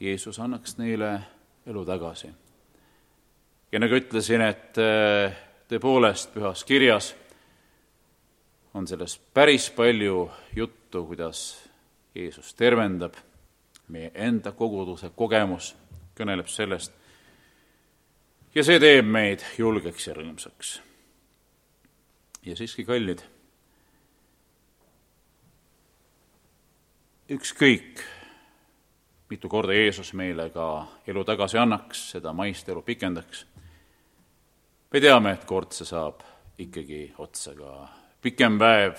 Jeesus 0.00 0.38
annaks 0.40 0.78
neile 0.78 1.20
elu 1.66 1.84
tagasi 1.84 2.32
ja 3.72 3.78
nagu 3.78 3.94
ütlesin, 3.94 4.42
et 4.42 4.78
äh, 4.82 5.38
tõepoolest 5.70 6.34
pühas 6.34 6.64
kirjas 6.66 7.14
on 8.74 8.86
sellest 8.86 9.22
päris 9.34 9.70
palju 9.74 10.24
juttu, 10.56 11.04
kuidas 11.06 11.69
Jeesus 12.14 12.54
tervendab, 12.54 13.14
meie 13.88 14.10
enda 14.14 14.52
koguduse 14.52 15.10
kogemus 15.16 15.74
kõneleb 16.18 16.48
sellest 16.50 16.92
ja 18.54 18.64
see 18.66 18.80
teeb 18.82 19.06
meid 19.06 19.44
julgeks 19.58 20.08
ja 20.08 20.14
rõõmsaks. 20.16 20.80
ja 22.46 22.56
siiski, 22.56 22.84
kallid, 22.88 23.22
ükskõik, 27.30 28.00
mitu 29.30 29.48
korda 29.48 29.76
Jeesus 29.76 30.14
meile 30.16 30.48
ka 30.50 30.66
elu 31.06 31.24
tagasi 31.24 31.60
annaks, 31.60 32.08
seda 32.16 32.32
maist 32.32 32.68
elu 32.68 32.82
pikendaks, 32.82 33.44
me 34.90 35.00
teame, 35.00 35.36
et 35.36 35.44
kord 35.46 35.76
see 35.76 35.86
saab 35.86 36.24
ikkagi 36.58 37.12
otsa 37.18 37.54
ka 37.54 37.74
pikem 38.22 38.58
päev, 38.58 38.98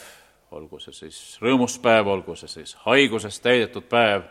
olgu 0.52 0.80
see 0.80 0.94
siis 0.94 1.18
rõõmus 1.42 1.78
päev, 1.82 2.10
olgu 2.12 2.36
see 2.36 2.50
siis 2.52 2.76
haigusest 2.84 3.44
täidetud 3.44 3.88
päev, 3.90 4.26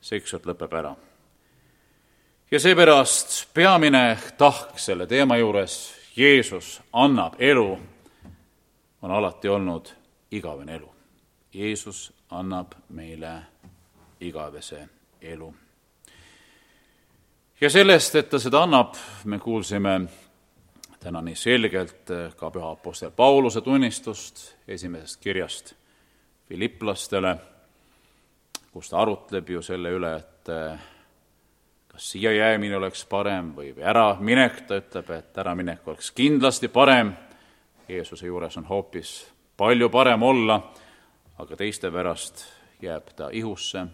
see 0.00 0.20
ükskord 0.20 0.48
lõpeb 0.50 0.74
ära. 0.76 0.94
ja 2.50 2.60
seepärast 2.60 3.54
peamine 3.54 4.18
tahk 4.38 4.78
selle 4.78 5.06
teema 5.06 5.36
juures, 5.36 5.94
Jeesus 6.16 6.80
annab 6.92 7.34
elu, 7.38 7.78
on 9.02 9.10
alati 9.10 9.48
olnud 9.48 9.88
igavene 10.30 10.74
elu. 10.74 10.88
Jeesus 11.52 12.12
annab 12.30 12.72
meile 12.88 13.42
igavese 14.20 14.88
elu. 15.20 15.54
ja 17.60 17.70
sellest, 17.70 18.14
et 18.14 18.28
ta 18.30 18.38
seda 18.38 18.62
annab, 18.62 18.94
me 19.24 19.38
kuulsime 19.38 20.00
täna 21.06 21.20
nii 21.22 21.36
selgelt 21.38 22.10
ka 22.36 22.48
püha 22.50 22.72
Apostel 22.74 23.12
Pauluse 23.14 23.60
tunnistust 23.62 24.40
esimesest 24.68 25.20
kirjast 25.22 25.74
filiplastele, 26.48 27.36
kus 28.72 28.90
ta 28.90 28.98
arutleb 29.04 29.52
ju 29.54 29.62
selle 29.62 29.92
üle, 29.94 30.10
et 30.16 30.50
kas 31.92 32.10
siia 32.10 32.32
jäämine 32.34 32.76
oleks 32.80 33.04
parem 33.06 33.52
või, 33.54 33.70
või 33.76 33.86
äraminek, 33.86 34.60
ta 34.66 34.80
ütleb, 34.82 35.14
et 35.14 35.38
äraminek 35.38 35.86
oleks 35.86 36.10
kindlasti 36.10 36.72
parem, 36.74 37.14
Jeesuse 37.88 38.26
juures 38.26 38.58
on 38.58 38.66
hoopis 38.66 39.16
palju 39.56 39.86
parem 39.94 40.26
olla, 40.26 40.58
aga 41.38 41.56
teiste 41.56 41.90
pärast 41.94 42.48
jääb 42.82 43.14
ta 43.14 43.30
ihusse. 43.30 43.86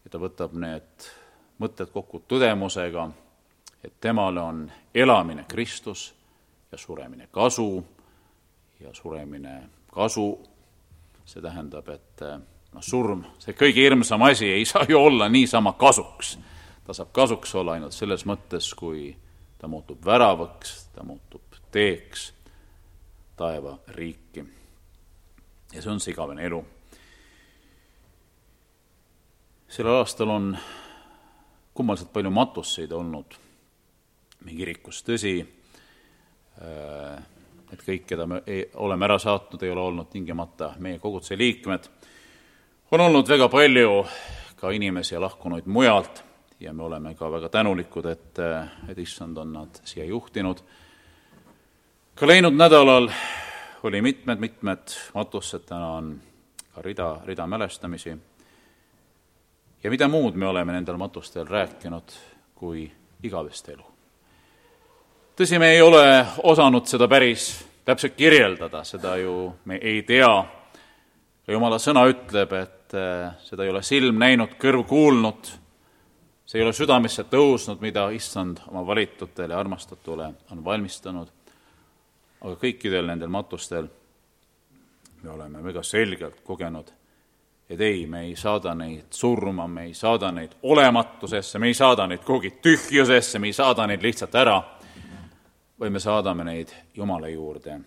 Ja 0.00 0.10
ta 0.10 0.18
võtab 0.18 0.56
need 0.56 1.12
mõtted 1.60 1.92
kokku 1.92 2.24
tõdemusega, 2.24 3.10
et 3.84 4.00
temale 4.00 4.40
on 4.40 4.70
elamine 4.94 5.44
Kristus 5.48 6.14
ja 6.72 6.78
suremine 6.78 7.28
kasu 7.30 7.84
ja 8.80 8.94
suremine 8.94 9.62
kasu, 9.92 10.40
see 11.24 11.42
tähendab, 11.42 11.88
et 11.88 12.22
noh, 12.72 12.82
surm, 12.82 13.24
see 13.38 13.54
kõige 13.54 13.82
hirmsam 13.82 14.22
asi 14.22 14.48
ei 14.52 14.64
saa 14.64 14.86
ju 14.88 14.98
olla 14.98 15.28
niisama 15.28 15.72
kasuks 15.72 16.38
ta 16.90 16.94
saab 16.94 17.12
kasuks 17.12 17.52
olla 17.54 17.76
ainult 17.76 17.94
selles 17.94 18.24
mõttes, 18.26 18.72
kui 18.74 19.12
ta 19.58 19.68
muutub 19.70 20.00
väravaks, 20.02 20.88
ta 20.90 21.04
muutub 21.06 21.54
teeks 21.70 22.32
taevariiki. 23.38 24.42
ja 25.72 25.82
see 25.82 25.92
on 25.92 26.00
see 26.02 26.10
igavene 26.10 26.42
elu. 26.48 26.58
sellel 29.68 30.00
aastal 30.00 30.34
on 30.34 30.58
kummaliselt 31.74 32.10
palju 32.12 32.30
matuseid 32.30 32.92
olnud 32.92 33.38
meie 34.44 34.56
kirikus, 34.56 35.02
tõsi, 35.06 35.34
äh, 36.62 37.18
et 37.72 37.84
kõik, 37.86 38.06
keda 38.06 38.26
me 38.26 38.42
ei, 38.46 38.64
oleme 38.74 39.06
ära 39.06 39.18
saatnud, 39.18 39.62
ei 39.62 39.70
ole 39.70 39.80
olnud 39.80 40.10
tingimata 40.10 40.74
meie 40.78 40.98
koguduse 40.98 41.38
liikmed, 41.38 41.90
on 42.90 43.00
olnud 43.00 43.28
väga 43.28 43.48
palju 43.48 44.04
ka 44.60 44.70
inimesi 44.74 45.18
lahkunuid 45.18 45.66
mujalt 45.66 46.24
ja 46.60 46.72
me 46.72 46.82
oleme 46.82 47.14
ka 47.14 47.30
väga 47.32 47.48
tänulikud, 47.48 48.06
et, 48.06 48.38
et 48.88 48.98
issand 48.98 49.36
on 49.38 49.52
nad 49.52 49.80
siia 49.84 50.04
juhtinud. 50.04 50.58
ka 52.14 52.26
läinud 52.26 52.54
nädalal 52.54 53.08
oli 53.82 54.02
mitmed-mitmed 54.02 54.92
matused, 55.14 55.64
täna 55.66 55.92
on 55.92 56.20
ka 56.74 56.82
rida, 56.82 57.20
rida 57.24 57.46
mälestamisi. 57.46 58.16
ja 59.84 59.90
mida 59.90 60.08
muud 60.08 60.34
me 60.34 60.46
oleme 60.46 60.72
nendel 60.72 60.96
matustel 60.96 61.46
rääkinud 61.46 62.12
kui 62.54 62.90
igavest 63.22 63.68
elu. 63.68 63.84
Tõsi, 65.40 65.56
me 65.56 65.70
ei 65.72 65.80
ole 65.80 66.04
osanud 66.44 66.84
seda 66.84 67.06
päris 67.08 67.44
täpselt 67.88 68.12
kirjeldada, 68.12 68.82
seda 68.84 69.14
ju 69.16 69.48
me 69.64 69.78
ei 69.80 70.02
tea. 70.04 70.32
jumala 71.48 71.78
sõna 71.80 72.02
ütleb, 72.06 72.52
et 72.52 72.94
eh, 72.94 73.30
seda 73.46 73.64
ei 73.64 73.70
ole 73.72 73.80
silm 73.82 74.18
näinud, 74.20 74.52
kõrv 74.60 74.84
kuulnud. 74.86 75.48
See 76.44 76.60
ei 76.60 76.64
ole 76.64 76.74
südamesse 76.76 77.24
tõusnud, 77.30 77.80
mida 77.80 78.04
issand 78.12 78.60
oma 78.68 78.84
valitutele 78.86 79.54
ja 79.54 79.58
armastatule 79.58 80.26
on 80.52 80.64
valmistanud, 80.64 81.30
aga 82.40 82.54
kõikidel 82.60 83.08
nendel 83.08 83.32
matustel 83.32 83.88
me 85.22 85.30
oleme 85.30 85.62
väga 85.64 85.82
selgelt 85.82 86.42
kogenud, 86.44 86.90
et 87.70 87.80
ei, 87.80 88.04
me 88.06 88.26
ei 88.26 88.36
saada 88.36 88.74
neid 88.74 89.08
surma, 89.10 89.66
me 89.66 89.86
ei 89.88 89.94
saada 89.94 90.30
neid 90.32 90.58
olematusesse, 90.62 91.58
me 91.58 91.72
ei 91.72 91.74
saada 91.74 92.06
neid 92.06 92.26
kuhugi 92.26 92.58
tühjusesse, 92.62 93.38
me 93.38 93.48
ei 93.48 93.56
saada 93.56 93.86
neid 93.86 94.02
lihtsalt 94.04 94.34
ära, 94.34 94.58
vaid 95.80 95.92
me 95.92 96.00
saadame 96.00 96.44
neid 96.44 96.68
Jumala 96.94 97.28
juurde 97.28 97.80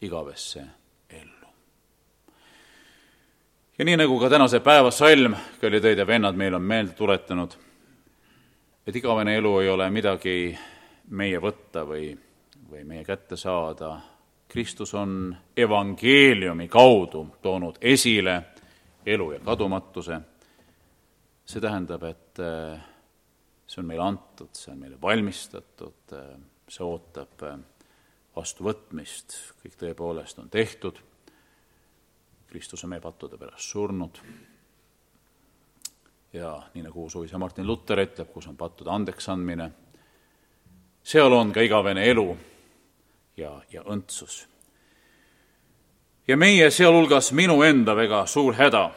igavesse 0.00 0.64
ellu. 1.10 1.48
ja 3.78 3.84
nii, 3.84 3.96
nagu 3.96 4.20
ka 4.20 4.30
tänase 4.30 4.60
päeva 4.60 4.90
salm, 4.90 5.36
kallid 5.60 5.84
õed 5.84 5.98
ja 5.98 6.06
vennad, 6.06 6.36
meil 6.36 6.54
on 6.54 6.62
meelde 6.62 6.92
tuletanud 6.98 7.56
et 8.86 8.96
igavene 8.96 9.36
elu 9.38 9.52
ei 9.60 9.68
ole 9.70 9.88
midagi 9.94 10.36
meie 11.14 11.38
võtta 11.42 11.84
või, 11.86 12.10
või 12.70 12.84
meie 12.86 13.04
kätte 13.06 13.36
saada. 13.38 13.94
Kristus 14.52 14.92
on 14.98 15.30
evangeeliumi 15.56 16.68
kaudu 16.68 17.24
toonud 17.42 17.78
esile 17.80 18.36
elu 19.06 19.32
ja 19.32 19.40
kadumatuse. 19.40 20.20
see 21.44 21.60
tähendab, 21.60 22.02
et 22.02 22.38
eh, 22.38 22.80
see 23.66 23.80
on 23.80 23.86
meile 23.86 24.02
antud, 24.02 24.50
see 24.54 24.72
on 24.72 24.78
meile 24.78 25.00
valmistatud, 25.00 26.12
eh, 26.12 26.36
see 26.68 26.84
ootab 26.86 27.46
eh, 27.48 27.58
vastuvõtmist, 28.36 29.36
kõik 29.62 29.76
tõepoolest 29.80 30.38
on 30.40 30.50
tehtud. 30.50 30.98
Kristus 32.52 32.84
on 32.84 32.92
meie 32.92 33.00
pattude 33.00 33.38
pärast 33.40 33.72
surnud 33.72 34.20
ja 36.32 36.62
nii 36.74 36.82
nagu 36.82 37.08
suisa 37.10 37.38
Martin 37.38 37.66
Luther 37.66 38.00
ütleb, 38.00 38.30
kus 38.32 38.46
on 38.48 38.56
pattude 38.56 38.90
andeksandmine, 38.90 39.68
seal 41.04 41.32
on 41.32 41.52
ka 41.52 41.60
igavene 41.60 42.06
elu 42.08 42.26
ja, 43.36 43.52
ja 43.72 43.82
õndsus. 43.82 44.46
ja 46.28 46.36
meie, 46.36 46.70
sealhulgas 46.70 47.32
minu 47.32 47.62
enda 47.62 47.96
väga 47.96 48.24
suur 48.26 48.54
häda 48.56 48.90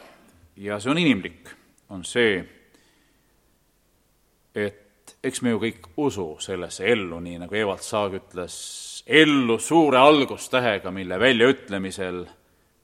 ja 0.56 0.80
see 0.80 0.90
on 0.90 0.98
inimlik, 0.98 1.50
on 1.88 2.04
see, 2.04 2.40
et 4.54 4.85
eks 5.26 5.42
me 5.42 5.54
ju 5.54 5.60
kõik 5.62 5.88
usu 5.96 6.26
sellesse 6.40 6.86
ellu, 6.86 7.20
nii 7.20 7.40
nagu 7.42 7.54
Evald 7.54 7.82
Saag 7.84 8.18
ütles, 8.20 8.56
ellu 9.06 9.58
suure 9.58 9.98
algustähega, 9.98 10.90
mille 10.90 11.18
väljaütlemisel 11.20 12.24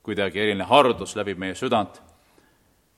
kuidagi 0.02 0.42
eriline 0.42 0.66
hardus 0.66 1.16
läbib 1.16 1.38
meie 1.38 1.54
südant 1.58 2.02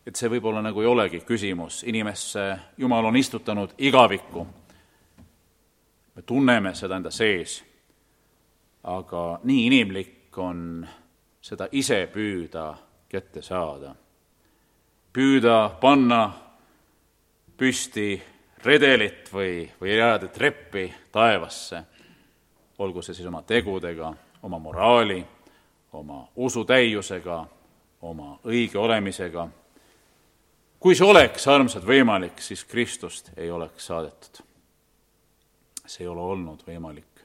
et 0.07 0.17
see 0.17 0.29
võib-olla 0.29 0.61
nagu 0.65 0.83
ei 0.83 0.89
olegi 0.89 1.23
küsimus, 1.25 1.83
inimesse 1.89 2.45
Jumal 2.79 3.09
on 3.09 3.17
istutanud 3.17 3.75
igavikku. 3.79 4.47
me 6.15 6.23
tunneme 6.23 6.75
seda 6.75 6.97
enda 6.97 7.11
sees, 7.11 7.65
aga 8.85 9.41
nii 9.43 9.67
inimlik 9.67 10.39
on 10.39 10.87
seda 11.41 11.69
ise 11.73 12.07
püüda 12.13 12.75
kätte 13.09 13.43
saada. 13.43 13.95
püüda 15.13 15.71
panna 15.81 16.33
püsti 17.57 18.23
redelit 18.65 19.33
või, 19.33 19.65
või 19.81 19.97
jääda 19.97 20.29
treppi 20.33 20.87
taevasse, 21.13 21.83
olgu 22.79 23.03
see 23.03 23.15
siis 23.15 23.29
oma 23.29 23.43
tegudega, 23.43 24.13
oma 24.43 24.59
moraali, 24.59 25.21
oma 25.93 26.25
usutäiusega, 26.37 27.45
oma 28.03 28.39
õige 28.45 28.79
olemisega 28.79 29.49
kui 30.85 30.93
see 30.93 31.07
oleks, 31.09 31.47
armsad, 31.49 31.85
võimalik, 31.89 32.43
siis 32.45 32.61
Kristust 32.69 33.31
ei 33.41 33.49
oleks 33.51 33.87
saadetud. 33.89 34.43
see 35.87 36.05
ei 36.05 36.09
ole 36.09 36.21
olnud 36.21 36.61
võimalik. 36.67 37.23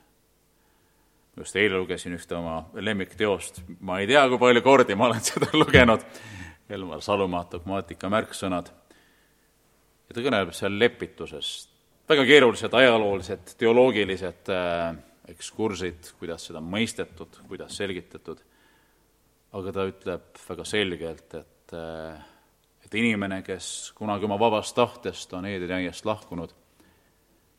just 1.37 1.55
eile 1.55 1.77
lugesin 1.77 2.15
ühte 2.15 2.35
oma 2.35 2.69
lemmikteost, 2.73 3.61
ma 3.79 3.99
ei 3.99 4.07
tea, 4.07 4.25
kui 4.29 4.39
palju 4.39 4.61
kordi 4.61 4.95
ma 4.95 5.05
olen 5.09 5.19
seda 5.31 5.47
lugenud, 5.53 6.05
Elmar 6.69 7.01
Salumaa 7.01 7.47
dogmaatika 7.51 8.09
märksõnad. 8.09 8.71
Ja 10.09 10.15
ta 10.15 10.23
kõneleb 10.25 10.55
seal 10.57 10.79
lepitusest, 10.81 11.69
väga 12.09 12.25
keerulised 12.25 12.73
ajaloolised, 12.73 13.53
teoloogilised 13.61 14.49
äh, 14.53 14.95
ekskursid, 15.29 16.15
kuidas 16.19 16.47
seda 16.49 16.61
mõistetud, 16.65 17.43
kuidas 17.47 17.77
selgitatud, 17.77 18.41
aga 19.53 19.73
ta 19.75 19.85
ütleb 19.89 20.43
väga 20.49 20.65
selgelt, 20.65 21.37
et 21.37 21.77
äh, 21.77 22.27
et 22.89 22.95
inimene, 22.97 23.43
kes 23.45 23.91
kunagi 23.93 24.25
oma 24.25 24.39
vabast 24.41 24.73
tahtest 24.73 25.33
on 25.37 25.45
Eedeni 25.45 25.75
aiast 25.83 26.07
lahkunud, 26.09 26.49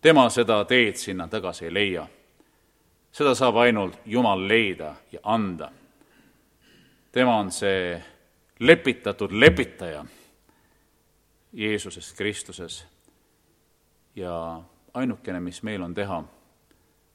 tema 0.02 0.24
seda 0.34 0.64
teed 0.66 0.98
sinna 0.98 1.28
tagasi 1.30 1.68
ei 1.68 1.74
leia. 1.74 2.06
seda 3.12 3.34
saab 3.34 3.56
ainult 3.56 4.00
Jumal 4.06 4.48
leida 4.48 4.94
ja 5.12 5.20
anda. 5.22 5.70
tema 7.12 7.36
on 7.38 7.52
see 7.52 8.02
lepitatud 8.58 9.32
lepitaja 9.32 10.04
Jeesuses 11.52 12.12
Kristuses 12.12 12.86
ja 14.16 14.62
ainukene, 14.94 15.40
mis 15.40 15.62
meil 15.62 15.82
on 15.82 15.94
teha, 15.94 16.24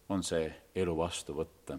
on 0.09 0.23
see 0.23 0.49
elu 0.75 0.97
vastu 0.97 1.33
võtta 1.35 1.77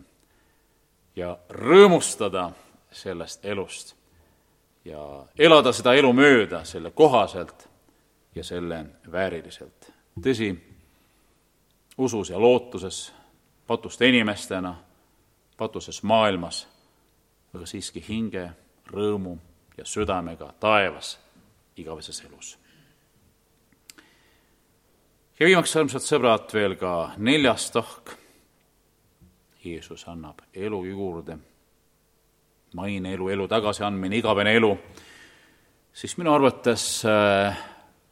ja 1.16 1.36
rõõmustada 1.50 2.50
sellest 2.92 3.44
elust 3.44 3.94
ja 4.84 5.26
elada 5.38 5.72
seda 5.72 5.94
elu 5.94 6.12
mööda, 6.12 6.64
selle 6.64 6.90
kohaselt 6.90 7.68
ja 8.34 8.44
selle 8.44 8.84
vääriliselt. 9.12 9.92
tõsi, 10.20 10.50
usus 11.98 12.30
ja 12.30 12.40
lootuses, 12.40 13.12
patuste 13.66 14.08
inimestena, 14.08 14.76
patuses 15.56 16.02
maailmas, 16.02 16.66
aga 17.54 17.66
siiski 17.66 18.04
hinge, 18.08 18.50
rõõmu 18.92 19.36
ja 19.76 19.84
südamega 19.84 20.52
taevas 20.60 21.16
igaveses 21.76 22.22
elus. 22.24 22.58
ja 25.40 25.46
viimaks, 25.46 25.76
armsad 25.76 26.04
sõbrad, 26.04 26.48
veel 26.52 26.76
ka 26.80 27.12
neljas 27.18 27.70
tahk. 27.70 28.16
Jeesus 29.66 30.06
annab 30.08 30.44
elu 30.54 30.84
juurde 30.84 31.38
maine 32.76 33.12
elu, 33.14 33.28
elu 33.28 33.48
tagasiandmine, 33.48 34.18
igavene 34.20 34.52
elu, 34.56 34.70
siis 35.92 36.16
minu 36.18 36.34
arvates 36.34 36.84
äh, 37.08 37.56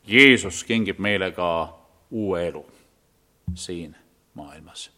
Jeesus 0.08 0.62
kingib 0.64 0.98
meile 0.98 1.30
ka 1.36 1.48
uue 2.10 2.46
elu 2.48 2.64
siin 3.54 3.96
maailmas. 4.34 4.90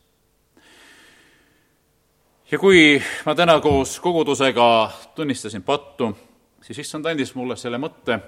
ja 2.51 2.59
kui 2.59 3.03
ma 3.27 3.35
täna 3.35 3.61
koos 3.61 3.99
kogudusega 4.01 4.91
tunnistasin 5.15 5.63
pattu, 5.63 6.13
siis 6.63 6.79
issand 6.79 7.07
andis 7.07 7.35
mulle 7.35 7.57
selle 7.57 7.79
mõtte, 7.83 8.21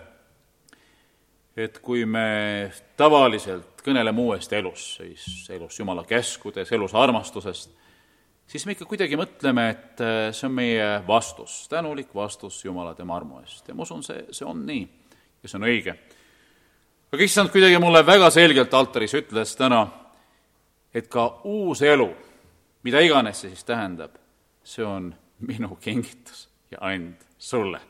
et 1.59 1.79
kui 1.83 2.05
me 2.07 2.71
tavaliselt 2.97 3.83
kõneleme 3.83 4.23
uuest 4.23 4.53
elust, 4.55 5.01
siis 5.01 5.49
elus 5.51 5.79
Jumala 5.79 6.05
käskudes, 6.07 6.71
elus 6.73 6.95
armastusest, 6.95 7.73
siis 8.47 8.67
me 8.67 8.77
ikka 8.77 8.87
kuidagi 8.89 9.19
mõtleme, 9.19 9.65
et 9.73 10.03
äh, 10.05 10.21
see 10.37 10.47
on 10.49 10.55
meie 10.55 10.87
vastus, 11.09 11.61
tänulik 11.71 12.15
vastus 12.15 12.61
Jumala 12.65 12.95
tema 12.95 13.17
armu 13.19 13.43
eest 13.43 13.69
ja 13.69 13.75
ma 13.75 13.87
usun, 13.87 14.05
see, 14.07 14.23
see 14.31 14.47
on 14.47 14.63
nii 14.69 14.85
ja 15.43 15.51
see 15.51 15.59
on 15.59 15.69
õige. 15.69 15.97
aga 17.13 17.25
issand 17.25 17.51
kuidagi 17.55 17.83
mulle 17.83 18.05
väga 18.07 18.31
selgelt 18.31 18.75
altaris 18.75 19.15
ütles 19.19 19.57
täna, 19.59 19.83
et 20.95 21.11
ka 21.11 21.27
uus 21.45 21.83
elu, 21.83 22.09
mida 22.87 23.03
iganes 23.03 23.43
see 23.43 23.55
siis 23.55 23.67
tähendab, 23.67 24.15
see 24.63 24.87
on 24.87 25.11
minu 25.49 25.77
kingitus 25.81 26.49
ja 26.71 26.79
and 26.93 27.15
sulle. 27.39 27.81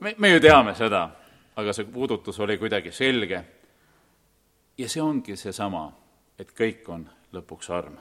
me, 0.00 0.14
me 0.18 0.36
ju 0.36 0.40
teame 0.40 0.74
seda, 0.78 1.08
aga 1.58 1.72
see 1.74 1.88
puudutus 1.90 2.38
oli 2.40 2.58
kuidagi 2.58 2.92
selge. 2.92 3.44
ja 4.78 4.88
see 4.88 5.02
ongi 5.02 5.36
seesama, 5.36 5.88
et 6.38 6.52
kõik 6.54 6.86
on 6.88 7.08
lõpuks 7.34 7.70
arm 7.74 7.96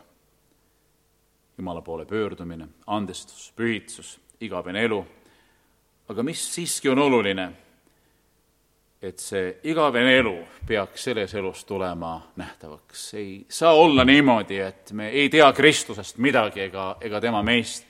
Jumala 1.58 1.82
poole 1.82 2.06
pöördumine, 2.06 2.68
andestus, 2.88 3.54
pühitsus, 3.56 4.20
igavene 4.42 4.84
elu. 4.86 5.06
aga 6.10 6.24
mis 6.24 6.44
siiski 6.54 6.90
on 6.90 7.00
oluline, 7.00 7.48
et 9.02 9.20
see 9.20 9.58
igavene 9.64 10.14
elu 10.20 10.36
peaks 10.68 11.04
selles 11.04 11.34
elus 11.34 11.66
tulema 11.66 12.22
nähtavaks. 12.36 13.14
ei 13.14 13.46
saa 13.50 13.74
olla 13.74 14.06
niimoodi, 14.06 14.60
et 14.60 14.92
me 14.92 15.10
ei 15.10 15.30
tea 15.30 15.54
Kristusest 15.54 16.18
midagi 16.18 16.62
ega, 16.62 16.98
ega 17.02 17.22
tema 17.22 17.44
meist. 17.44 17.88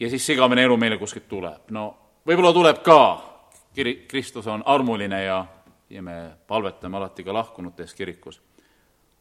ja 0.00 0.10
siis 0.10 0.26
see 0.26 0.34
igavene 0.34 0.64
elu 0.64 0.76
meile 0.76 0.98
kuskilt 0.98 1.28
tuleb. 1.28 1.70
no 1.70 1.96
võib-olla 2.26 2.52
tuleb 2.52 2.82
ka, 2.82 3.29
kiri-, 3.74 4.04
Kristus 4.08 4.46
on 4.46 4.62
armuline 4.66 5.24
ja, 5.24 5.46
ja 5.90 6.02
me 6.02 6.30
palvetame 6.46 6.96
alati 6.96 7.24
ka 7.24 7.32
lahkunutes 7.32 7.94
kirikus. 7.94 8.42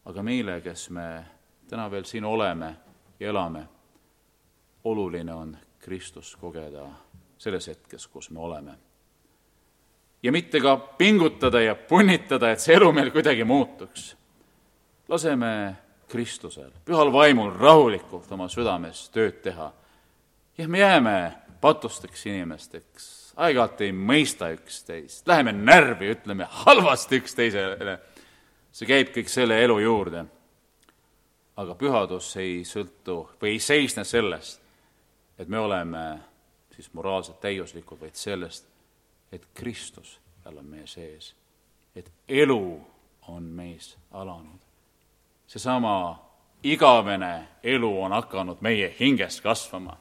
aga 0.05 0.23
meile, 0.23 0.61
kes 0.61 0.89
me 0.89 1.25
täna 1.69 1.91
veel 1.91 2.03
siin 2.03 2.25
oleme 2.25 2.75
ja 3.19 3.29
elame. 3.29 3.67
oluline 4.83 5.33
on 5.33 5.57
Kristust 5.79 6.35
kogeda 6.35 6.87
selles 7.37 7.67
hetkes, 7.67 8.07
kus 8.07 8.29
me 8.29 8.39
oleme. 8.39 8.71
ja 10.23 10.31
mitte 10.31 10.59
ka 10.59 10.77
pingutada 10.77 11.61
ja 11.61 11.75
punnitada, 11.75 12.51
et 12.51 12.59
see 12.59 12.75
elu 12.75 12.91
meil 12.91 13.11
kuidagi 13.11 13.43
muutuks. 13.43 14.15
laseme 15.07 15.75
Kristusel, 16.07 16.71
pühal 16.85 17.13
vaimul 17.13 17.51
rahulikult 17.53 18.31
oma 18.31 18.47
südames 18.49 19.09
tööd 19.09 19.41
teha. 19.43 19.71
jah, 20.57 20.67
me 20.67 20.79
jääme 20.79 21.33
patusteks 21.61 22.25
inimesteks, 22.25 23.18
aeg-ajalt 23.39 23.81
ei 23.81 23.93
mõista 23.95 24.49
üksteist, 24.51 25.27
läheme 25.27 25.53
närvi, 25.55 26.11
ütleme 26.11 26.47
halvasti 26.49 27.21
üksteisele. 27.23 27.99
see 28.71 28.87
käib 28.87 29.15
kõik 29.15 29.31
selle 29.31 29.63
elu 29.63 29.79
juurde 29.79 30.25
aga 31.59 31.75
pühadus 31.75 32.29
ei 32.39 32.61
sõltu 32.67 33.21
või 33.41 33.57
ei 33.57 33.59
seisne 33.63 34.05
sellest, 34.07 34.61
et 35.39 35.49
me 35.51 35.59
oleme 35.59 36.03
siis 36.75 36.87
moraalselt 36.95 37.41
täiuslikud, 37.43 37.99
vaid 37.99 38.15
sellest, 38.15 38.67
et 39.31 39.43
Kristus 39.53 40.19
jälle 40.45 40.63
on 40.63 40.69
meie 40.71 40.87
sees. 40.87 41.35
et 41.95 42.11
elu 42.27 42.79
on 43.27 43.43
meis 43.43 43.97
alanud. 44.11 44.61
seesama 45.47 46.19
igavene 46.63 47.47
elu 47.63 48.01
on 48.01 48.11
hakanud 48.11 48.61
meie 48.61 48.95
hinges 48.99 49.41
kasvama. 49.41 49.97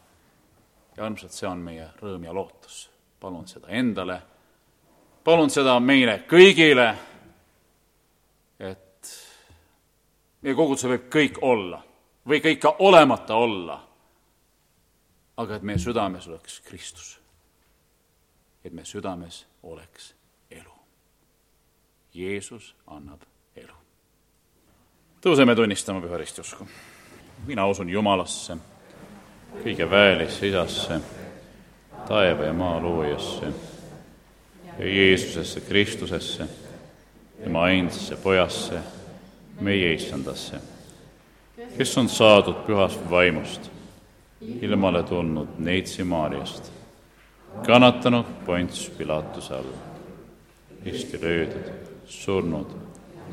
ja 0.97 1.05
armsad, 1.05 1.31
see 1.31 1.49
on 1.49 1.59
meie 1.59 1.91
rõõm 2.03 2.25
ja 2.25 2.35
lootus. 2.35 2.91
Palun 3.21 3.49
seda 3.49 3.69
endale, 3.69 4.21
palun 5.25 5.51
seda 5.51 5.81
meile 5.81 6.23
kõigile 6.29 6.89
meie 10.43 10.55
kogudusel 10.55 10.95
võib 10.95 11.07
kõik 11.13 11.41
olla 11.43 11.81
või 12.29 12.43
kõik 12.45 12.61
ka 12.63 12.75
olemata 12.85 13.39
olla, 13.41 13.79
aga 15.39 15.57
et 15.57 15.65
meie 15.67 15.81
südames 15.81 16.29
oleks 16.29 16.61
Kristus. 16.67 17.19
et 18.65 18.73
meie 18.73 18.85
südames 18.85 19.47
oleks 19.63 20.15
elu. 20.51 20.73
Jeesus 22.15 22.75
annab 22.87 23.23
elu. 23.57 23.75
tõuseme 25.21 25.57
tunnistama 25.57 26.01
püha 26.01 26.17
ristiusku. 26.19 26.69
mina 27.47 27.67
usun 27.67 27.89
Jumalasse, 27.89 28.57
kõige 29.65 29.91
väelisse 29.91 30.47
Isasse, 30.47 31.01
taeva 32.09 32.45
ja 32.45 32.53
maa 32.53 32.83
loojasse 32.83 33.47
ja 34.79 34.87
Jeesusesse 34.87 35.61
Kristusesse, 35.61 36.45
tema 37.45 37.63
ainsasse 37.63 38.17
pojasse 38.17 38.79
meie 39.61 39.93
issandasse, 39.93 40.57
kes 41.77 41.99
on 41.99 42.09
saadud 42.09 42.65
pühast 42.67 43.03
vaimust, 43.11 43.71
ilmale 44.63 45.03
tulnud 45.03 45.59
Neitsi 45.59 46.05
Maarjast, 46.05 46.73
kannatanud 47.67 48.27
Pontius 48.47 48.91
Pilatuse 48.99 49.55
all, 49.55 49.73
risti 50.85 51.21
löödud, 51.23 51.73
surnud 52.07 52.71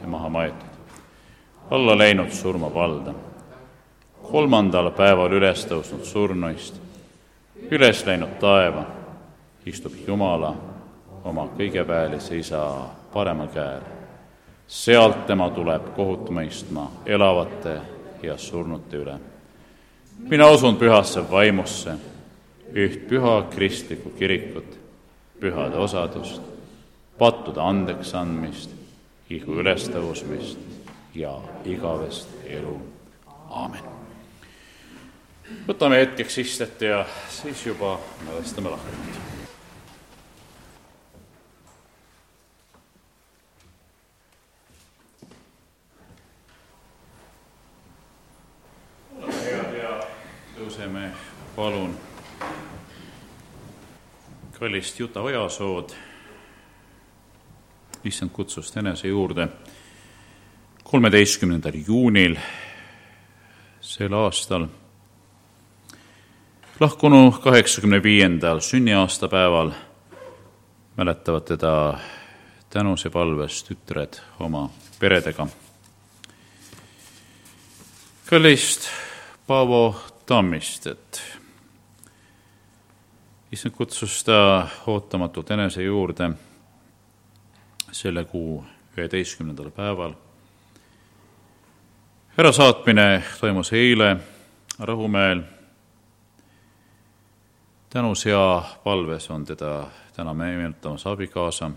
ja 0.01 0.07
maha 0.07 0.29
maetud, 0.29 0.97
alla 1.69 1.97
läinud 1.97 2.31
surmavalda, 2.31 3.13
kolmandal 4.31 4.91
päeval 4.91 5.37
üles 5.37 5.63
tõusnud 5.69 6.03
surnuist, 6.03 6.81
üles 7.71 8.05
läinud 8.05 8.39
taeva, 8.39 8.85
istub 9.65 9.93
Jumala 10.07 10.55
oma 11.23 11.47
kõigeväelise 11.57 12.37
isa 12.37 12.61
paremal 13.13 13.47
käel 13.53 13.95
sealt 14.67 15.25
tema 15.27 15.49
tuleb 15.53 15.93
kohut 15.95 16.29
mõistma 16.33 16.87
elavate 17.05 17.79
ja 18.23 18.37
surnute 18.37 18.97
üle. 18.97 19.17
mina 20.29 20.49
usun 20.49 20.77
pühasse 20.77 21.21
vaimusse, 21.31 21.95
üht 22.73 23.07
püha 23.09 23.43
kristlikku 23.49 24.09
kirikut, 24.09 24.77
pühade 25.39 25.77
osadust, 25.77 26.41
pattude 27.17 27.61
andeksandmist, 27.61 28.69
ihu 29.29 29.59
ülestõusmist 29.61 30.57
ja 31.15 31.37
igavest 31.65 32.29
elu. 32.45 32.79
aamen. 33.49 33.94
Võtame 35.67 36.01
hetkeks 36.01 36.37
istet 36.37 36.81
ja 36.81 37.05
siis 37.29 37.65
juba 37.65 37.99
mälestame 38.25 38.69
lahkunud 38.69 39.25
tõuseme 50.65 51.11
palun. 51.55 51.97
Kallist 54.59 54.99
Juta 54.99 55.21
Ojasood, 55.21 55.91
issand 58.03 58.31
kutsust 58.31 58.77
enese 58.77 59.07
juurde 59.07 59.47
kolmeteistkümnendal 60.83 61.77
juunil 61.87 62.37
sel 63.81 64.13
aastal. 64.13 64.67
Lahkunu 66.79 67.31
kaheksakümne 67.31 68.03
viiendal 68.03 68.59
sünniaastapäeval 68.59 69.71
mäletavad 70.97 71.41
teda 71.41 71.99
tänus 72.69 73.05
ja 73.05 73.11
palves 73.11 73.63
tütred 73.63 74.19
oma 74.39 74.69
peredega. 74.99 75.47
kallist 78.25 78.89
Paavo 79.47 79.95
Tammistet, 80.25 81.21
issand 83.51 83.75
kutsus 83.75 84.23
ta 84.23 84.67
ootamatult 84.87 85.51
enese 85.51 85.83
juurde 85.83 86.29
selle 87.91 88.25
kuu 88.25 88.65
üheteistkümnendal 88.97 89.71
päeval. 89.71 90.13
ärasaatmine 92.39 93.23
toimus 93.39 93.73
eile 93.73 94.17
Rahumäel. 94.79 95.54
Tänus 97.95 98.25
ja 98.25 98.63
palves 98.83 99.29
on 99.31 99.45
teda 99.45 99.87
täna 100.15 100.33
meenutamas 100.33 101.07
abikaasa, 101.07 101.71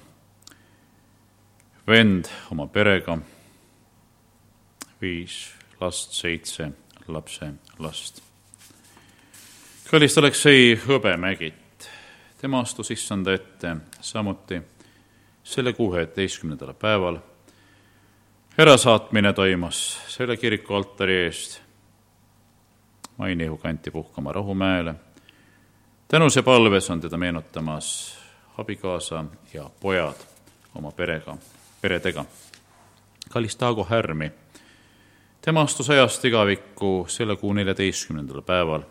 vend 1.86 2.24
oma 2.50 2.66
perega, 2.66 3.18
viis 5.00 5.54
last, 5.80 6.12
seitse 6.12 6.72
lapse 7.08 7.52
last. 7.78 8.18
kallis 9.90 10.18
Aleksei 10.18 10.74
Hõbemägit, 10.88 11.86
tema 12.40 12.66
astus 12.66 12.90
issanda 12.90 13.38
ette 13.38 13.76
samuti 14.00 14.62
selle 15.44 15.72
kuu 15.72 15.94
üheteistkümnendal 15.94 16.74
päeval. 16.74 17.18
ärasaatmine 18.58 19.32
toimus 19.32 20.00
selle 20.08 20.36
kiriku 20.36 20.74
altari 20.74 21.24
eest. 21.24 21.60
mainihu 23.16 23.56
kanti 23.56 23.90
puhkama 23.90 24.32
Rahumäele. 24.32 24.94
Tänus 26.08 26.36
ja 26.36 26.42
palves 26.42 26.90
on 26.90 27.00
teda 27.00 27.16
meenutamas 27.16 28.18
abikaasa 28.58 29.24
ja 29.54 29.70
pojad 29.80 30.14
oma 30.74 30.92
perega, 30.92 31.36
peredega. 31.80 32.24
kallis 33.28 33.56
Taago 33.56 33.84
Härmi, 33.84 34.32
tema 35.40 35.60
astus 35.60 35.90
ajast 35.90 36.24
igavikku 36.24 37.06
selle 37.08 37.36
kuu 37.36 37.52
neljateistkümnendal 37.52 38.42
päeval. 38.42 38.82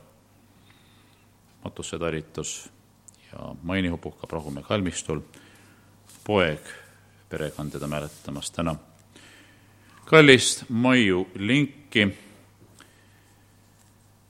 matusse 1.64 2.00
talitus 2.00 2.70
ja 3.32 3.56
mainihu 3.64 3.98
puhkab 3.98 4.32
Rahumäe 4.32 4.64
kalmistul 4.64 5.20
poeg, 6.24 6.62
perega 7.30 7.56
on 7.62 7.72
teda 7.72 7.88
mäletamas 7.88 8.52
täna. 8.52 8.76
kallist 10.06 10.64
Maiu 10.70 11.30
Linki, 11.36 12.18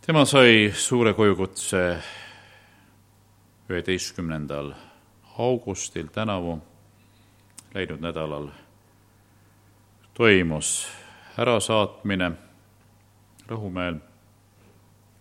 tema 0.02 0.26
sai 0.26 0.74
suure 0.76 1.14
kojukutse 1.14 1.98
üheteistkümnendal 3.70 4.74
augustil 5.38 6.08
tänavu, 6.08 6.60
läinud 7.74 8.00
nädalal 8.00 8.48
toimus 10.14 10.88
ärasaatmine 11.40 12.32
Rahumäel 13.48 13.96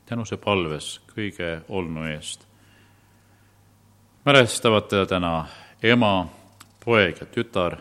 tänuse 0.06 0.36
palves 0.36 1.00
kõige 1.14 1.60
olnu 1.68 2.02
eest. 2.04 2.46
mälestavad 4.24 4.88
teda 4.88 5.06
täna 5.06 5.46
ema, 5.82 6.28
poeg 6.84 7.20
ja 7.20 7.26
tütar 7.26 7.76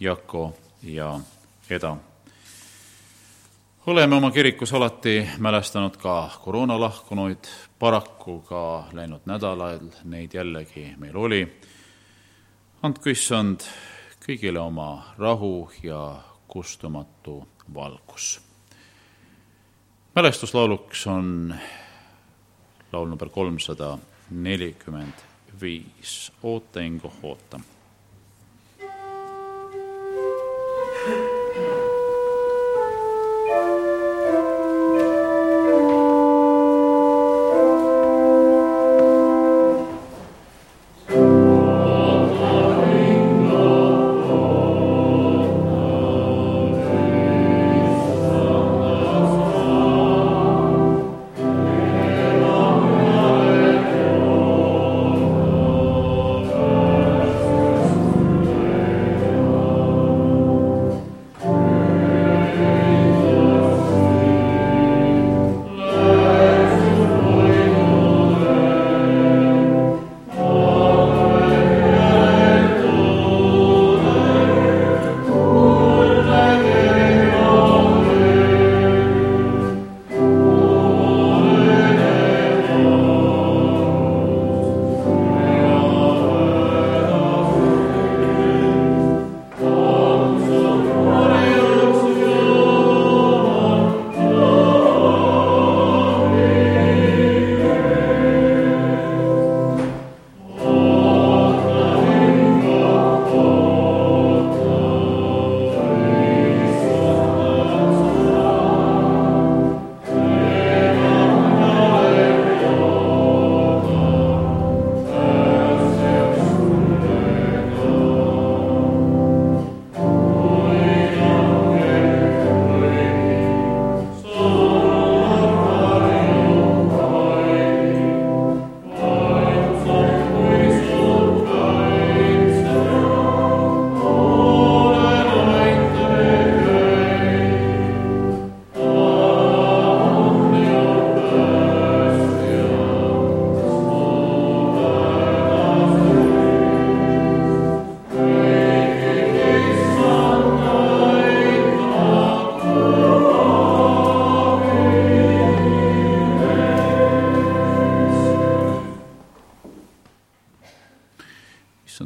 Jako 0.00 0.56
ja 0.82 1.20
Eda. 1.70 1.96
Oleme 3.88 4.16
oma 4.16 4.30
kirikus 4.30 4.72
alati 4.74 5.28
mälestanud 5.38 5.96
ka 5.96 6.30
koroonalahkunuid, 6.44 7.44
paraku 7.78 8.40
ka 8.40 8.84
läinud 8.92 9.24
nädalal 9.24 9.80
neid 10.04 10.34
jällegi 10.34 10.92
meil 10.96 11.16
oli. 11.16 11.40
andku 12.82 13.08
issand 13.08 13.64
kõigile 14.26 14.60
oma 14.60 15.14
rahu 15.18 15.70
ja 15.82 16.20
kustumatu 16.48 17.48
valgus. 17.74 18.40
mälestuslauluks 20.14 21.06
on 21.06 21.56
laul 22.92 23.08
number 23.08 23.28
kolmsada 23.28 23.98
nelikümmend 24.30 25.24
viis, 25.60 26.32
Oota, 26.42 26.80
Ingo, 26.80 27.12
oota 27.22 27.60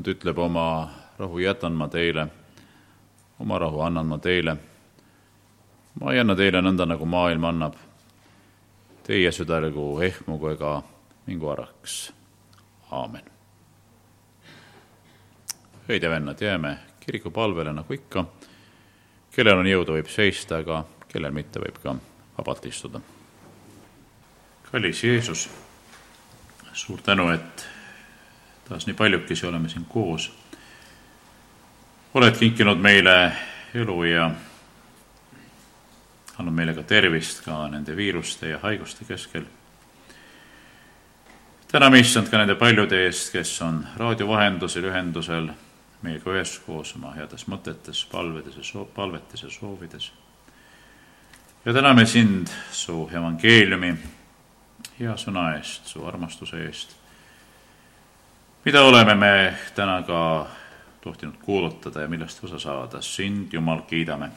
ütleb 0.09 0.39
oma 0.39 0.91
rahu 1.19 1.39
jätan 1.39 1.73
ma 1.73 1.89
teile, 1.89 2.27
oma 3.41 3.59
rahu 3.59 3.81
annan 3.81 4.07
ma 4.07 4.19
teile. 4.19 4.57
ma 6.01 6.13
ei 6.13 6.21
anna 6.21 6.37
teile 6.37 6.63
nõnda, 6.63 6.87
nagu 6.87 7.07
maailm 7.07 7.45
annab. 7.45 7.75
Teie 9.03 9.33
südalegu 9.33 10.01
ehmugu 10.01 10.49
ega 10.49 10.83
mingu 11.27 11.49
araks. 11.49 12.13
aamen. 12.91 13.25
õid 15.89 16.03
ja 16.03 16.11
vennad, 16.11 16.41
jääme 16.41 16.79
kirikupalvele 17.01 17.73
nagu 17.73 17.93
ikka. 17.95 18.25
kellel 19.35 19.59
on 19.59 19.67
jõudu, 19.67 19.93
võib 19.93 20.09
seista, 20.09 20.57
aga 20.57 20.85
kellel 21.09 21.33
mitte, 21.33 21.61
võib 21.61 21.79
ka 21.83 21.97
vabalt 22.39 22.67
istuda. 22.67 23.01
kallis 24.71 25.05
Jeesus, 25.05 25.49
suur 26.73 27.01
tänu, 27.03 27.29
et 27.29 27.67
taas 28.73 28.87
nii 28.87 28.95
paljukesi 28.95 29.47
oleme 29.47 29.69
siin 29.69 29.85
koos. 29.85 30.33
oled 32.15 32.37
kinkinud 32.37 32.79
meile 32.79 33.33
elu 33.75 34.05
ja 34.05 34.31
andnud 36.39 36.55
meile 36.55 36.75
ka 36.75 36.83
tervist 36.83 37.45
ka 37.45 37.69
nende 37.69 37.97
viiruste 37.97 38.49
ja 38.49 38.59
haiguste 38.63 39.05
keskel. 39.05 39.45
täname 41.73 41.99
issand 41.99 42.31
ka 42.31 42.39
nende 42.39 42.55
paljude 42.55 43.05
eest, 43.05 43.33
kes 43.33 43.63
on 43.63 43.85
raadio 43.97 44.29
vahendusel, 44.29 44.89
ühendusel 44.89 45.51
meiega 46.03 46.33
üheskoos 46.33 46.95
oma 46.97 47.13
heades 47.13 47.45
mõtetes, 47.49 48.07
palvedes 48.13 48.57
ja 48.57 48.65
soo-, 48.65 48.89
palvetes 48.95 49.43
ja 49.43 49.51
soovides 49.51 50.13
ja 51.65 51.73
täname 51.73 52.07
sind 52.07 52.49
su 52.73 53.05
evangeeliumi 53.13 53.95
hea 54.99 55.17
sõna 55.17 55.51
eest, 55.59 55.87
su 55.93 56.07
armastuse 56.09 56.65
eest, 56.65 57.02
mida 58.65 58.83
oleme 58.83 59.15
me 59.15 59.55
täna 59.75 60.03
ka 60.03 60.47
tohtinud 61.01 61.35
kuulutada 61.43 62.01
ja 62.01 62.09
millest 62.09 62.45
osa 62.45 62.59
saada. 62.59 63.03
sind, 63.03 63.53
Jumal, 63.53 63.81
kiidame. 63.81 64.31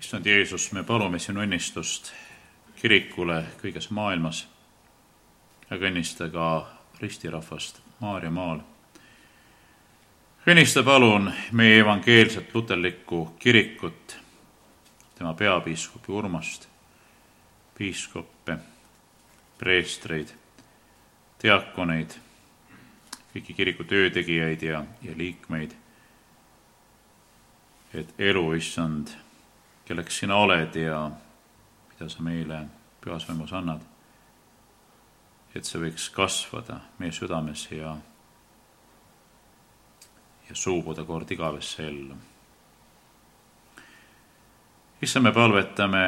issand 0.00 0.26
Jeesus, 0.26 0.72
me 0.72 0.82
palume 0.82 1.18
sinu 1.18 1.40
õnnistust 1.40 2.12
kirikule 2.82 3.44
kõiges 3.62 3.90
maailmas 3.90 4.48
ja 5.70 5.76
kõnnista 5.78 6.26
ka 6.32 6.66
ristirahvast 7.00 7.78
Maarjamaal. 8.00 8.69
Kõnnista 10.50 10.82
palun 10.82 11.28
meie 11.54 11.76
evangeelset 11.78 12.48
luterlikku 12.54 13.36
kirikut, 13.38 14.16
tema 15.14 15.30
peapiiskopi 15.34 16.10
Urmast, 16.12 16.64
piiskoppe, 17.78 18.56
preestreid, 19.60 20.32
diakoneid, 21.42 22.18
kõiki 23.30 23.54
kiriku 23.60 23.86
töötegijaid 23.86 24.66
ja, 24.66 24.82
ja 25.06 25.14
liikmeid, 25.14 25.78
et 27.94 28.14
elu, 28.18 28.44
issand, 28.58 29.14
kelleks 29.86 30.18
sina 30.24 30.42
oled 30.42 30.82
ja 30.82 31.04
mida 31.92 32.10
sa 32.10 32.26
meile 32.26 32.64
pühas 32.98 33.28
vaimus 33.30 33.54
annad, 33.54 33.86
et 35.54 35.62
see 35.62 35.86
võiks 35.86 36.10
kasvada 36.10 36.82
meie 36.98 37.14
südames 37.14 37.68
ja, 37.70 38.00
ja 40.50 40.56
suubuda 40.56 41.04
kord 41.04 41.30
igavesse 41.30 41.86
ellu. 41.86 42.14
issand, 45.02 45.24
me 45.24 45.32
palvetame 45.32 46.04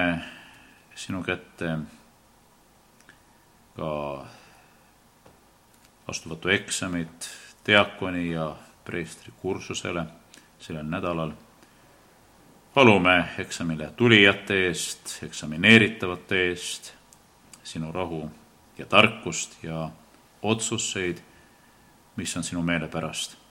sinu 0.95 1.23
kätte 1.23 1.79
ka 3.77 3.93
vastuvõtu 6.09 6.51
eksamit 6.53 7.31
diakoni 7.67 8.33
ja 8.33 8.51
preestri 8.85 9.33
kursusele 9.41 10.05
sellel 10.61 10.87
nädalal 10.91 11.33
palume 12.75 13.17
eksamile 13.39 13.93
tulijate 13.97 14.59
eest, 14.67 15.19
eksamineeritavate 15.23 16.41
eest 16.49 16.93
sinu 17.65 17.93
rahu 17.93 18.25
ja 18.79 18.87
tarkust 18.87 19.63
ja 19.63 19.91
otsuseid, 20.43 21.23
mis 22.17 22.37
on 22.37 22.45
sinu 22.45 22.63
meele 22.63 22.89
pärast. 22.89 23.42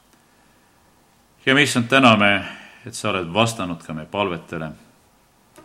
Ja 1.46 1.56
me 1.56 1.62
issand 1.62 1.90
täname, 1.90 2.46
et 2.86 2.94
sa 2.94 3.10
oled 3.10 3.34
vastanud 3.34 3.82
ka 3.84 3.94
meie 3.94 4.06
palvetele, 4.06 4.72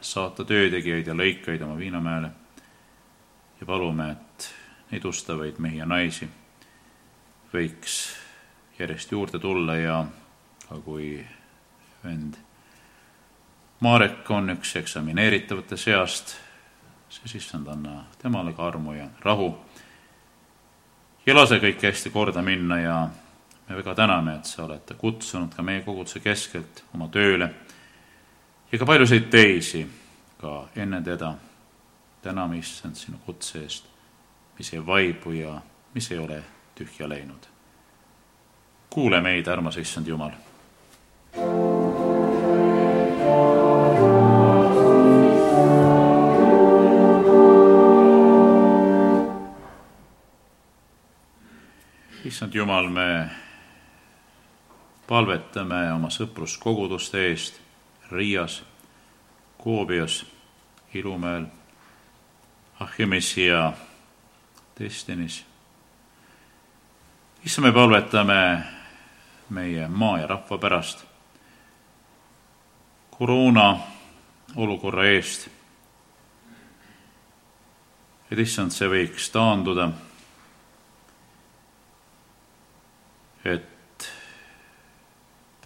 saata 0.00 0.44
töötegijaid 0.44 1.06
ja 1.06 1.14
lõikajaid 1.14 1.62
oma 1.64 1.76
Viinamäele 1.78 2.30
ja 3.60 3.66
palume, 3.66 4.10
et 4.12 4.48
neid 4.90 5.04
ustavaid 5.04 5.58
mehi 5.58 5.80
ja 5.80 5.86
naisi 5.86 6.28
võiks 7.52 8.16
järjest 8.78 9.12
juurde 9.12 9.38
tulla 9.38 9.76
ja 9.76 10.04
ka 10.68 10.80
kui 10.84 11.20
vend 12.04 12.36
Marek 13.80 14.30
on 14.30 14.50
üks 14.54 14.72
eksamineeritavate 14.80 15.76
seast, 15.76 16.32
siis 17.12 17.36
issand, 17.42 17.68
anna 17.68 18.06
temale 18.22 18.54
ka 18.56 18.64
armu 18.66 18.94
ja 18.96 19.08
rahu. 19.20 19.50
ja 21.26 21.34
lase 21.34 21.58
kõik 21.60 21.82
hästi 21.82 22.10
korda 22.10 22.42
minna 22.42 22.80
ja 22.80 22.96
me 23.68 23.76
väga 23.76 23.94
täname, 23.94 24.36
et 24.36 24.44
sa 24.44 24.64
oled 24.64 24.94
kutsunud 24.98 25.54
ka 25.54 25.62
meie 25.62 25.82
koguduse 25.82 26.20
keskelt 26.20 26.84
oma 26.94 27.08
tööle 27.08 27.50
ja 28.72 28.78
ka 28.78 28.86
paljusid 28.86 29.30
teisi 29.30 29.86
ka 30.38 30.68
enne 30.76 31.02
teda. 31.02 31.34
täname, 32.22 32.58
issand, 32.58 32.94
sinu 32.94 33.18
kutse 33.22 33.60
eest, 33.62 33.84
mis 34.58 34.72
ei 34.74 34.86
vaibu 34.86 35.30
ja 35.30 35.60
mis 35.94 36.10
ei 36.12 36.18
ole 36.18 36.42
tühja 36.74 37.08
läinud. 37.08 37.46
kuule 38.90 39.20
meid, 39.20 39.46
armas 39.46 39.76
issand 39.76 40.06
Jumal. 40.06 40.30
issand 52.24 52.54
Jumal, 52.54 52.88
me 52.88 53.45
palvetame 55.06 55.92
oma 55.92 56.10
sõpruskoguduste 56.10 57.22
eest 57.28 57.60
Riias, 58.10 58.62
Koobios, 59.58 60.24
Ilumäel, 60.94 61.46
Achimis 62.80 63.36
ja 63.36 63.72
Destinis. 64.78 65.44
issand, 67.44 67.64
me 67.64 67.72
palvetame 67.72 68.64
meie 69.50 69.88
maa 69.88 70.18
ja 70.18 70.26
rahva 70.26 70.58
pärast, 70.58 71.04
koroona 73.10 73.76
olukorra 74.56 75.06
eest, 75.06 75.48
et 78.30 78.38
issand, 78.38 78.74
see 78.74 78.88
võiks 78.90 79.30
taanduda 79.30 79.90
et 83.52 83.75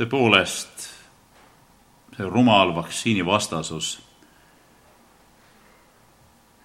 tõepoolest 0.00 0.86
see 2.16 2.28
rumal 2.28 2.72
vaktsiinivastasus, 2.76 3.98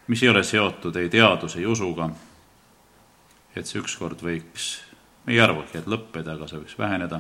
mis 0.07 0.23
ei 0.23 0.29
ole 0.29 0.43
seotud 0.43 0.95
ei 0.95 1.09
teaduse 1.09 1.59
ei 1.59 1.65
usuga, 1.67 2.09
et 3.55 3.67
see 3.67 3.81
ükskord 3.81 4.23
võiks, 4.23 4.69
me 5.25 5.35
ei 5.35 5.41
arvagi, 5.43 5.79
et 5.79 5.89
lõppeda, 5.89 6.35
aga 6.35 6.47
see 6.47 6.61
võiks 6.61 6.77
väheneda, 6.79 7.19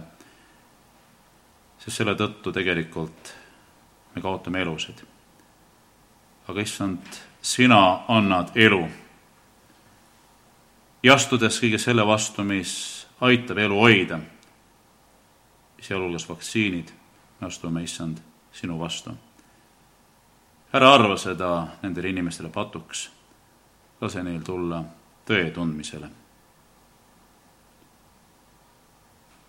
sest 1.83 1.97
selle 1.97 2.15
tõttu 2.15 2.53
tegelikult 2.55 3.33
me 4.15 4.23
kaotame 4.23 4.61
elusid. 4.63 5.03
aga 6.47 6.61
issand, 6.61 7.19
sina 7.41 8.05
annad 8.07 8.55
elu. 8.55 8.87
ja 11.03 11.13
astudes 11.13 11.59
kõige 11.59 11.77
selle 11.77 12.07
vastu, 12.07 12.43
mis 12.43 13.07
aitab 13.19 13.57
elu 13.57 13.79
hoida, 13.79 14.19
sealhulgas 15.81 16.29
vaktsiinid, 16.29 16.91
me 17.41 17.47
astume, 17.47 17.83
issand, 17.83 18.17
sinu 18.51 18.79
vastu. 18.79 19.11
ära 20.73 20.93
arva 20.93 21.17
seda 21.17 21.67
nendele 21.81 22.09
inimestele 22.09 22.49
patuks, 22.49 23.09
lase 24.01 24.23
neil 24.23 24.41
tulla 24.43 24.83
tõe 25.25 25.51
tundmisele. 25.51 26.09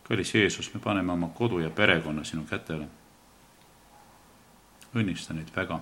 kallis 0.08 0.34
Jeesus, 0.34 0.74
me 0.74 0.80
paneme 0.80 1.12
oma 1.12 1.28
kodu 1.28 1.58
ja 1.58 1.70
perekonna 1.70 2.24
sinu 2.24 2.44
kätele. 2.44 2.88
õnnista 4.94 5.34
neid 5.34 5.50
väga. 5.56 5.80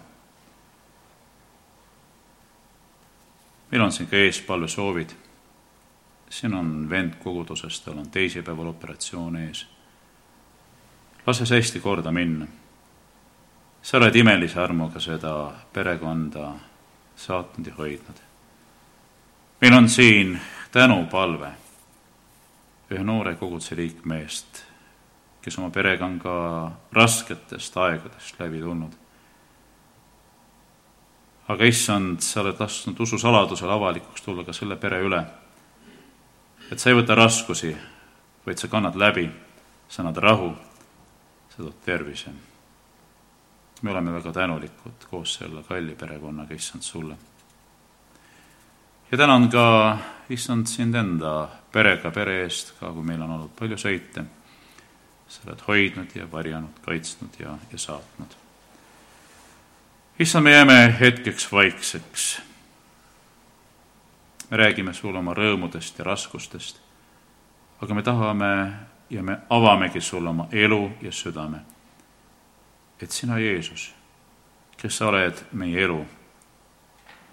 meil 3.71 3.83
on 3.83 3.93
siin 3.93 4.09
ka 4.09 4.17
eespalvesoovid 4.17 5.25
siin 6.35 6.55
on 6.55 6.91
vend 6.91 7.15
kogudusest, 7.23 7.85
tal 7.85 7.99
on 7.99 8.11
teisipäeval 8.11 8.67
operatsioon 8.67 9.37
ees. 9.37 9.67
Lase 11.27 11.47
see 11.47 11.61
hästi 11.61 11.81
korda 11.81 12.13
minna. 12.13 12.47
sa 13.83 13.97
oled 13.97 14.17
imelise 14.17 14.61
armuga 14.61 15.01
seda 15.01 15.53
perekonda 15.73 16.53
saatnud 17.17 17.67
ja 17.67 17.75
hoidnud. 17.75 18.17
meil 19.61 19.75
on 19.75 19.89
siin 19.89 20.41
tänupalve 20.73 21.53
ühe 22.91 23.05
noore 23.05 23.35
koguduse 23.35 23.77
liikme 23.77 24.21
eest, 24.21 24.65
kes 25.43 25.59
oma 25.59 25.71
perega 25.71 26.05
on 26.05 26.19
ka 26.19 26.35
rasketest 26.93 27.77
aegadest 27.77 28.41
läbi 28.41 28.61
tulnud. 28.61 28.93
aga 31.49 31.65
issand, 31.65 32.21
sa 32.21 32.41
oled 32.41 32.61
lasknud 32.61 33.01
ususaladusel 33.01 33.71
avalikuks 33.71 34.23
tulla 34.23 34.45
ka 34.45 34.53
selle 34.53 34.77
pere 34.77 35.01
üle. 35.01 35.25
et 36.73 36.79
sa 36.79 36.91
ei 36.91 36.97
võta 36.97 37.15
raskusi, 37.15 37.77
vaid 38.47 38.59
sa 38.59 38.69
kannad 38.69 38.97
läbi, 38.97 39.31
sa 39.89 40.03
annad 40.03 40.17
rahu, 40.17 40.55
sa 41.55 41.63
tood 41.63 41.81
tervise. 41.85 42.31
me 43.83 43.91
oleme 43.91 44.13
väga 44.13 44.33
tänulikud 44.33 45.07
koos 45.11 45.35
selle 45.35 45.63
kalli 45.63 45.95
perekonnaga, 45.95 46.55
issand, 46.55 46.83
sulle. 46.83 47.17
ja 49.13 49.19
tänan 49.19 49.49
ka, 49.51 49.99
issand, 50.31 50.67
sind 50.67 50.95
enda 50.95 51.49
perega, 51.73 52.11
pere 52.11 52.43
eest 52.43 52.75
ka, 52.81 52.93
kui 52.93 53.03
meil 53.03 53.23
on 53.23 53.31
olnud 53.31 53.53
palju 53.59 53.77
sõite. 53.77 54.25
sa 55.29 55.47
oled 55.47 55.61
hoidnud 55.69 56.17
ja 56.17 56.31
varjanud, 56.33 56.81
kaitsnud 56.85 57.39
ja, 57.41 57.59
ja 57.73 57.79
saatnud 57.79 58.45
issand, 60.19 60.45
me 60.45 60.53
jääme 60.53 60.97
hetkeks 61.01 61.53
vaikseks. 61.53 62.43
me 64.51 64.57
räägime 64.57 64.93
sulle 64.95 65.19
oma 65.19 65.35
rõõmudest 65.35 65.99
ja 65.99 66.05
raskustest, 66.05 66.79
aga 67.83 67.95
me 67.95 68.03
tahame 68.03 68.51
ja 69.15 69.23
me 69.23 69.39
avamegi 69.51 70.01
sulle 70.01 70.29
oma 70.29 70.49
elu 70.53 70.91
ja 71.03 71.13
südame. 71.13 71.59
et 73.03 73.11
sina, 73.11 73.39
Jeesus, 73.39 73.95
kes 74.77 74.97
sa 74.97 75.09
oled 75.09 75.45
meie 75.53 75.85
elu, 75.85 76.07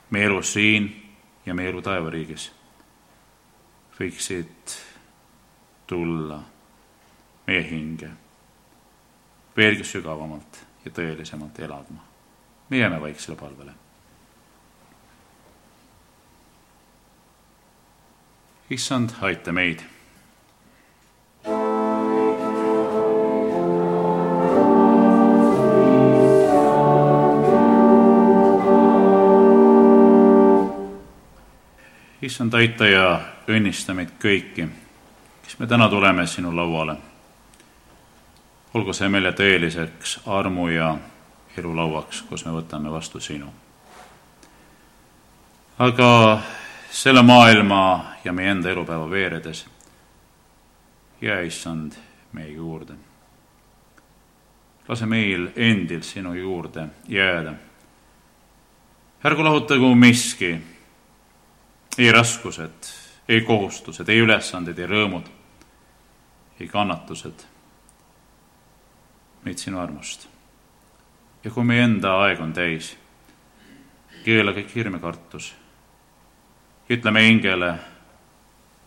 meie 0.10 0.26
elu 0.26 0.42
siin 0.42 0.90
ja 1.46 1.54
meie 1.54 1.70
elu 1.70 1.82
taevariigis, 1.82 2.52
võiksid 4.00 4.78
tulla 5.88 6.42
meie 7.48 7.64
hinge 7.70 8.12
veelgi 9.58 9.84
sügavamalt 9.84 10.64
ja 10.86 10.92
tõelisemalt 10.92 11.60
eladma 11.60 12.12
me 12.72 12.78
jääme 12.78 13.02
vaiksele 13.02 13.36
palvele. 13.36 13.72
issand, 18.70 19.10
aita 19.22 19.52
meid. 19.52 19.80
Issand, 32.32 32.54
aita 32.56 32.88
ja 32.88 33.06
õnnista 33.52 33.92
meid 33.92 34.14
kõiki, 34.22 34.64
kes 35.44 35.58
me 35.60 35.68
täna 35.68 35.90
tuleme 35.92 36.24
sinu 36.28 36.54
lauale. 36.56 36.96
olgu 38.74 38.94
see 38.94 39.10
meile 39.12 39.34
tõeliseks 39.36 40.22
armu 40.26 40.70
ja 40.72 40.94
elulauaks, 41.58 42.22
kus 42.30 42.46
me 42.46 42.54
võtame 42.56 42.92
vastu 42.92 43.20
sinu. 43.20 43.52
aga 45.80 46.40
selle 46.92 47.22
maailma 47.22 48.16
ja 48.24 48.34
meie 48.34 48.52
enda 48.52 48.70
elupäeva 48.70 49.10
veeredes 49.10 49.66
jää, 51.22 51.42
issand, 51.42 52.00
meie 52.32 52.52
juurde. 52.52 52.94
lase 54.88 55.06
meil 55.06 55.50
endil 55.56 56.02
sinu 56.02 56.34
juurde 56.34 56.88
jääda. 57.08 57.54
ärgu 59.26 59.44
lahutagu 59.44 59.96
miski, 59.96 60.71
ei 61.98 62.12
raskused, 62.12 62.92
ei 63.28 63.42
kohustused, 63.42 64.10
ei 64.10 64.20
ülesanded, 64.24 64.80
ei 64.80 64.88
rõõmud, 64.88 65.32
ei 66.60 66.68
kannatused 66.68 67.48
meid 69.42 69.58
sinu 69.58 69.80
armust 69.82 70.32
ja 71.44 71.52
kui 71.52 71.66
meie 71.66 71.86
enda 71.86 72.14
aeg 72.24 72.42
on 72.42 72.54
täis, 72.54 72.94
keela 74.26 74.54
kõik 74.54 74.76
hirm 74.76 74.98
ja 74.98 75.02
kartus. 75.02 75.54
ütleme 76.90 77.22
hingele, 77.24 77.80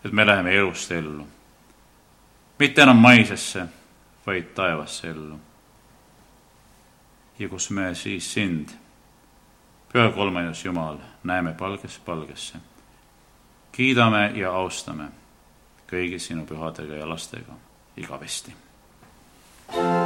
et 0.05 0.13
me 0.13 0.27
läheme 0.27 0.55
elust 0.55 0.93
ellu. 0.93 1.27
mitte 2.59 2.83
enam 2.83 2.97
maisesse, 2.97 3.67
vaid 4.27 4.55
taevasse 4.55 5.09
ellu. 5.11 5.41
ja 7.39 7.49
kus 7.49 7.71
me 7.71 7.95
siis 7.95 8.33
sind, 8.33 8.69
püha 9.93 10.11
kolmandas 10.11 10.65
Jumal, 10.65 10.99
näeme 11.25 11.53
palgest 11.53 12.05
palgesse, 12.05 12.59
kiidame 13.75 14.31
ja 14.39 14.53
austame 14.55 15.11
kõigi 15.91 16.19
sinu 16.23 16.47
pühadega 16.47 17.03
ja 17.03 17.09
lastega 17.09 17.59
igavesti. 17.97 18.55
thank 19.67 19.99
you 19.99 20.04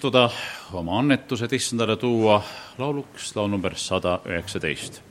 istuda, 0.00 0.30
oma 0.72 0.94
annetused 0.96 1.52
issandale 1.52 1.98
tuua, 2.00 2.38
lauluks 2.80 3.34
laul 3.36 3.52
number 3.52 3.76
sada 3.76 4.14
üheksateist 4.24 5.02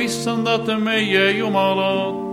tänagem 0.00 0.06
issandat 0.06 0.66
meie 0.82 1.38
Jumalat. 1.38 2.30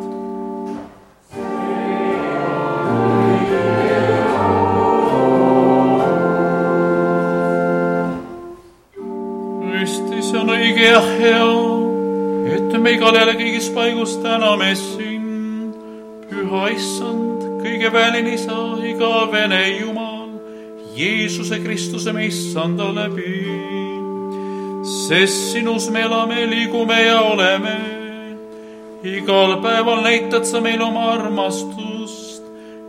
Kristus 9.72 10.34
on 10.34 10.50
õige 10.50 10.92
ja 10.92 11.02
hea, 11.02 11.52
et 12.56 12.82
me 12.82 12.92
igal 12.96 13.16
jälle 13.16 13.36
kõigis 13.36 13.70
paigus 13.74 14.18
täname 14.24 14.76
sind, 14.76 15.76
püha 16.30 16.70
issand, 16.72 17.44
kõige 17.64 17.92
väelin 17.92 18.28
isa, 18.34 18.78
igavene 18.84 19.80
Jumal, 19.80 20.40
Jeesuse 20.96 21.60
Kristuse 21.60 22.14
me 22.14 22.26
issanda 22.28 22.92
läbi. 22.94 23.97
Sest 25.08 25.52
sinus 25.54 25.90
me 25.90 26.02
elame, 26.02 26.46
liigume 26.46 27.02
ja 27.06 27.22
oleme. 27.22 27.76
igal 29.04 29.62
päeval 29.64 30.02
näitad 30.04 30.44
sa 30.44 30.60
meile 30.62 30.84
oma 30.84 31.12
armastust 31.14 32.44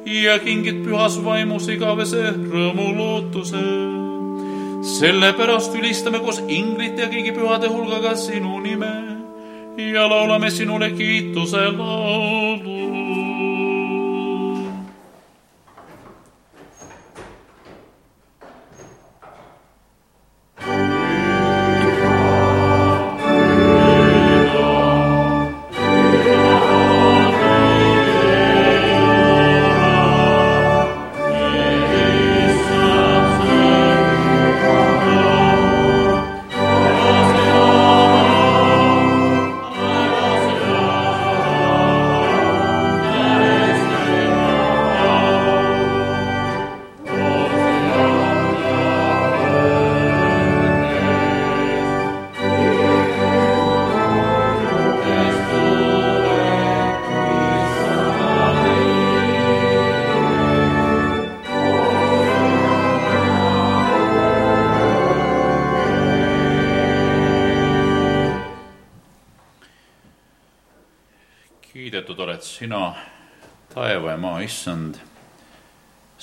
ja 0.05 0.39
kingid 0.43 0.81
pühas 0.83 1.19
vaimus 1.25 1.69
igavese 1.69 2.33
rõõmu 2.33 2.89
lootuse 2.97 3.63
sellepärast 4.97 5.77
ülistame 5.79 6.19
koos 6.25 6.41
inglite 6.49 7.05
ja 7.05 7.11
kõigi 7.13 7.35
pühade 7.37 7.71
hulgaga 7.71 8.17
sinu 8.19 8.57
nime 8.65 8.93
ja 9.93 10.09
laulame 10.11 10.51
sinule 10.51 10.91
kiituse 10.97 11.69
laulu. 11.77 12.48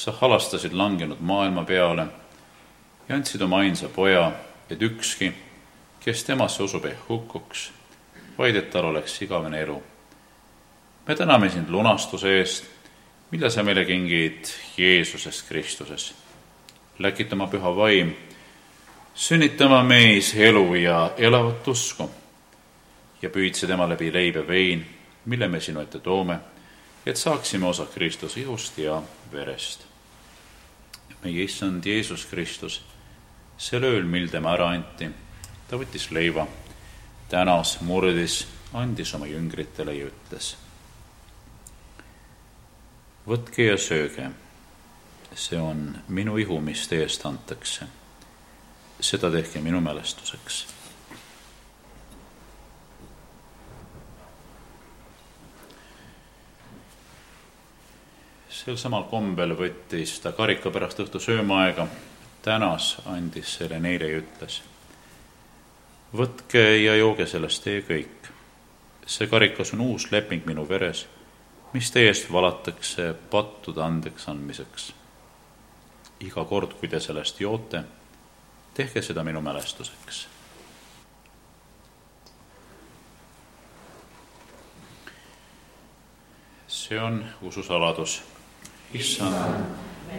Sa 0.06 0.14
halastasid 0.22 0.74
langenud 0.74 1.18
maailma 1.20 1.64
peale 1.66 2.08
ja 3.10 3.16
andsid 3.16 3.42
oma 3.42 3.58
ainsa 3.58 3.90
poja, 3.90 4.32
et 4.70 4.82
ükski, 4.82 5.32
kes 6.00 6.24
temasse 6.24 6.64
usub, 6.64 6.86
ei 6.86 6.94
hukkuks, 7.10 7.72
vaid 8.38 8.56
et 8.56 8.70
tal 8.70 8.86
oleks 8.86 9.22
igavene 9.22 9.62
elu. 9.62 9.84
me 11.08 11.16
täname 11.16 11.50
sind 11.50 11.70
lunastuse 11.70 12.38
eest, 12.38 12.66
mille 13.32 13.50
sa 13.50 13.64
meile 13.64 13.86
kingid 13.86 14.46
Jeesusest 14.78 15.48
Kristuses. 15.48 16.14
läkitama 17.00 17.48
püha 17.48 17.76
vaim, 17.76 18.14
sünnitama 19.16 19.84
meis 19.84 20.36
elu 20.36 20.76
ja 20.76 21.12
elavat 21.18 21.68
usku 21.68 22.12
ja 23.22 23.30
püüdsid 23.30 23.68
tema 23.68 23.90
läbi 23.90 24.14
leib 24.14 24.36
ja 24.36 24.48
vein 24.48 24.86
mille 25.26 25.48
me 25.48 25.60
sinu 25.60 25.82
ette 25.82 26.00
toome, 26.00 26.40
et 27.06 27.18
saaksime 27.18 27.66
osa 27.66 27.86
Kristuse 27.86 28.40
ihust 28.40 28.78
ja 28.78 29.02
verest. 29.32 29.95
Meie 31.26 31.46
issand 31.46 31.86
Jeesus 31.86 32.26
Kristus, 32.30 32.80
sel 33.58 33.86
ööl, 33.88 34.06
mil 34.06 34.30
tema 34.30 34.54
ära 34.54 34.70
anti, 34.76 35.10
ta 35.70 35.80
võttis 35.80 36.12
leiva, 36.14 36.46
tänas, 37.32 37.80
murdis, 37.82 38.44
andis 38.78 39.16
oma 39.18 39.30
jüngritele 39.30 39.98
ja 39.98 40.12
ütles. 40.12 40.56
võtke 43.26 43.72
ja 43.72 43.78
sööge, 43.82 44.30
see 45.34 45.58
on 45.58 45.96
minu 46.08 46.38
ihu, 46.38 46.60
mis 46.62 46.88
teie 46.88 47.08
eest 47.08 47.26
antakse. 47.26 47.88
seda 49.02 49.32
tehke 49.32 49.60
minu 49.60 49.82
mälestuseks 49.82 50.75
sel 58.66 58.78
samal 58.82 59.04
kombel 59.12 59.54
võttis 59.54 60.16
ta 60.24 60.32
karika 60.34 60.72
pärast 60.74 60.98
õhtu 61.04 61.20
söömaaega, 61.22 61.86
tänas, 62.42 62.96
andis 63.06 63.52
selle 63.60 63.78
neile 63.80 64.10
ja 64.10 64.22
ütles. 64.24 64.62
võtke 66.18 66.64
ja 66.82 66.96
jooge 66.96 67.28
sellest 67.28 67.64
teie 67.64 67.84
kõik. 67.86 68.32
see 69.06 69.28
karikas 69.28 69.74
on 69.74 69.82
uus 69.82 70.12
leping 70.12 70.46
minu 70.46 70.66
veres, 70.70 71.06
mis 71.74 71.92
teie 71.92 72.08
eest 72.10 72.32
valatakse 72.32 73.14
pattude 73.30 73.84
andeks 73.84 74.30
andmiseks. 74.30 74.94
iga 76.20 76.46
kord, 76.46 76.74
kui 76.80 76.88
te 76.88 77.00
sellest 77.00 77.40
joote, 77.40 77.84
tehke 78.74 79.02
seda 79.02 79.24
minu 79.24 79.42
mälestuseks 79.42 80.28
see 86.68 87.00
on 87.00 87.26
ususaladus 87.42 88.35
issand, 88.96 89.66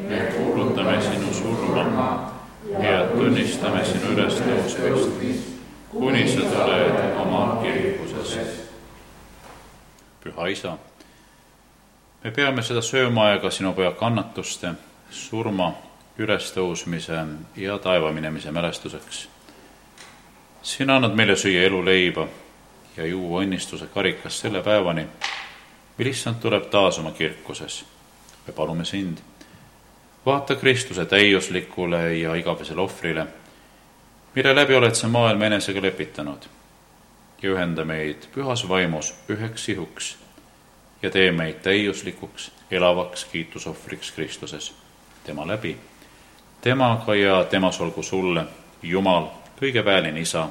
me 0.09 0.17
kuulutame 0.17 1.01
sinu 1.03 1.35
surma 1.35 2.33
ja 2.83 3.07
tunnistame 3.07 3.85
sinu 3.85 4.13
ülestõusmist, 4.13 5.55
kuni 5.91 6.27
sa 6.29 6.45
tuled 6.51 7.17
oma 7.23 7.63
kirikuses. 7.63 8.37
püha 10.21 10.47
isa, 10.53 10.77
me 12.25 12.31
peame 12.31 12.63
seda 12.63 12.83
söömaaega 12.83 13.51
sinu 13.51 13.73
poja 13.73 13.93
kannatuste, 13.93 14.75
surma, 15.11 15.73
ülestõusmise 16.19 17.25
ja 17.57 17.79
taeva 17.79 18.13
minemise 18.13 18.51
mälestuseks. 18.51 19.29
sina 20.63 20.97
annad 20.97 21.15
meile 21.15 21.37
süüa 21.37 21.63
eluleiba 21.63 22.29
ja 22.97 23.07
juua 23.07 23.43
õnnistuse 23.43 23.87
karikast 23.95 24.43
selle 24.43 24.63
päevani, 24.63 25.07
mil 25.99 26.09
issand 26.09 26.37
tuleb 26.41 26.71
taas 26.71 26.99
oma 26.99 27.11
kirkuses 27.11 27.85
me 28.47 28.53
palume 28.53 28.85
sind, 28.85 29.19
vaata 30.27 30.55
Kristuse 30.55 31.05
täiuslikule 31.05 32.19
ja 32.19 32.35
igavesele 32.35 32.81
ohvrile, 32.81 33.27
mille 34.35 34.55
läbi 34.55 34.75
oled 34.75 34.95
sa 34.95 35.09
maailma 35.09 35.47
enesega 35.47 35.83
lepitanud. 35.83 36.43
Ja 37.43 37.51
ühenda 37.53 37.85
meid 37.85 38.29
pühas 38.35 38.69
vaimus 38.69 39.15
üheks 39.29 39.65
sihuks 39.65 40.17
ja 41.03 41.11
tee 41.11 41.33
meid 41.33 41.61
täiuslikuks, 41.63 42.51
elavaks 42.71 43.25
kiitusohvriks 43.25 44.11
Kristuses, 44.13 44.75
tema 45.25 45.47
läbi, 45.47 45.77
temaga 46.61 47.15
ja 47.15 47.45
temas 47.45 47.81
olgu 47.81 48.03
sulle, 48.03 48.47
Jumal, 48.83 49.29
kõige 49.61 49.85
väeline 49.85 50.21
Isa, 50.21 50.49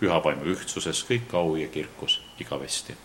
pühapaimu 0.00 0.44
ühtsuses 0.52 1.04
kõik 1.08 1.34
au 1.38 1.56
ja 1.56 1.68
kirkus 1.68 2.20
igavesti 2.40 2.96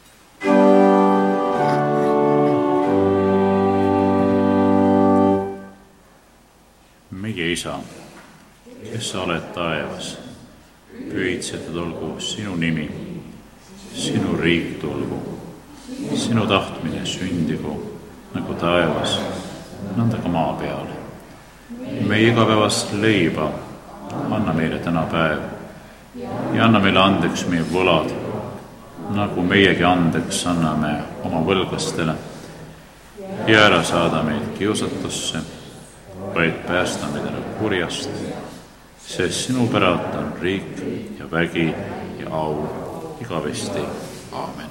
meie 7.21 7.51
isa, 7.51 7.79
kes 8.91 9.11
sa 9.11 9.23
oled 9.25 9.49
taevas, 9.55 10.17
pühitsetud 11.09 11.77
olgu 11.81 12.19
sinu 12.21 12.55
nimi, 12.55 12.85
sinu 13.93 14.35
riik 14.37 14.77
tulgu, 14.81 15.17
sinu 16.15 16.45
tahtmine 16.47 17.05
sündigu 17.05 17.73
nagu 18.35 18.57
taevas, 18.61 19.17
nõnda 19.97 20.21
ka 20.21 20.29
maa 20.29 20.53
peal. 20.61 20.85
meie 22.07 22.29
igapäevast 22.29 22.93
leiba 23.01 23.49
anna 24.31 24.53
meile 24.53 24.77
täna 24.79 25.03
päev 25.11 25.41
ja 26.53 26.65
anna 26.65 26.79
meile 26.79 26.99
andeks 27.01 27.47
meie 27.49 27.65
võlad, 27.73 28.13
nagu 29.15 29.43
meiegi 29.43 29.83
andeks 29.83 30.45
anname 30.47 30.93
oma 31.23 31.41
võlglastele. 31.41 32.15
ja 33.47 33.65
ära 33.65 33.83
saada 33.83 34.23
meid 34.23 34.53
kiusatusse, 34.57 35.56
vaid 36.35 36.53
päästa 36.67 37.07
meid 37.13 37.25
ära 37.25 37.41
kurjast, 37.59 38.09
sest 39.07 39.47
sinu 39.47 39.67
päralt 39.71 40.15
on 40.15 40.33
riik 40.41 40.83
ja 41.19 41.31
vägi 41.31 41.73
ja 42.19 42.29
au 42.31 42.67
igavesti. 43.21 43.85
aamen. 44.31 44.66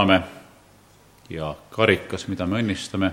Mida 0.00 0.06
me 0.06 0.18
murrame 0.18 0.40
ja 1.30 1.54
karikas, 1.70 2.26
mida 2.28 2.46
me 2.46 2.58
õnnistame, 2.58 3.10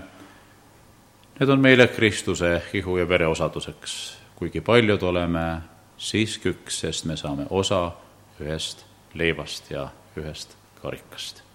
need 1.38 1.50
on 1.52 1.60
meile 1.60 1.88
Kristuse 1.88 2.62
ihu 2.74 2.96
ja 2.98 3.08
vere 3.08 3.26
osaduseks, 3.28 4.18
kuigi 4.36 4.60
paljud 4.60 5.02
oleme 5.02 5.60
siiski 5.98 6.50
üks, 6.50 6.80
sest 6.80 7.04
me 7.04 7.16
saame 7.16 7.46
osa 7.50 7.92
ühest 8.40 8.84
leivast 9.14 9.70
ja 9.70 9.88
ühest 10.16 10.56
karikast. 10.82 11.47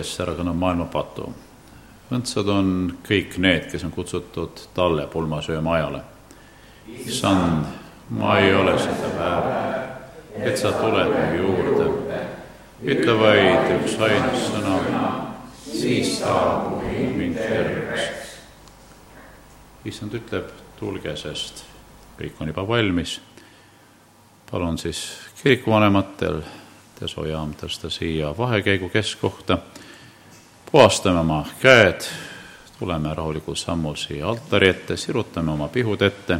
Tall, 0.00 0.08
kes 0.08 0.20
ära 0.20 0.34
kannab 0.34 0.56
maailma 0.56 0.86
patu. 0.86 1.32
õndsad 2.10 2.48
on 2.48 2.96
kõik 3.06 3.38
need, 3.38 3.70
kes 3.70 3.84
on 3.84 3.92
kutsutud 3.92 4.60
talle 4.74 5.06
pulmasööma 5.06 5.74
ajale. 5.74 6.02
issand, 7.06 7.66
ma 8.10 8.38
ei 8.38 8.54
ole 8.54 8.78
seda 8.78 9.10
väärt, 9.18 10.14
et 10.38 10.58
sa 10.58 10.72
tuled 10.72 11.08
mu 11.08 11.36
juurde. 11.36 12.26
ütle 12.82 13.14
vaid 13.18 13.84
üks 13.84 13.98
ainus 14.00 14.50
sõna, 14.50 15.34
siis 15.70 16.18
saab 16.18 16.82
mind 17.16 17.36
terveks. 17.36 18.02
issand 19.84 20.14
ütleb, 20.14 20.48
tulge, 20.78 21.16
sest 21.16 21.64
kõik 22.18 22.40
on 22.40 22.48
juba 22.48 22.66
valmis. 22.68 23.20
palun 24.50 24.78
siis 24.78 25.20
kirikuvanematel 25.42 26.42
desojaam 27.00 27.54
tõsta 27.56 27.90
siia 27.92 28.32
vahekäigu 28.36 28.90
keskkohta, 28.92 29.58
puhastame 30.72 31.18
oma 31.18 31.46
käed, 31.60 32.00
tuleme 32.78 33.14
rahulikul 33.14 33.54
sammul 33.54 33.94
siia 33.94 34.28
altari 34.28 34.68
ette, 34.68 34.96
sirutame 34.96 35.52
oma 35.52 35.68
pihud 35.68 36.02
ette 36.02 36.38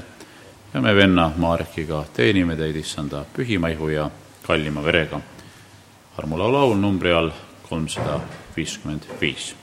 ja 0.74 0.81
me 0.81 0.95
venna 0.95 1.33
Marekiga 1.37 2.05
teenime 2.14 2.57
teid 2.57 2.76
issanda 2.76 3.24
pühima 3.37 3.68
ihu 3.68 3.89
ja 3.89 4.11
kallima 4.47 4.83
verega. 4.83 5.20
armulaulu 6.18 6.53
laul 6.53 6.76
numbri 6.76 7.12
all 7.12 7.31
kolmsada 7.68 8.20
viiskümmend 8.57 9.03
viis 9.20 9.55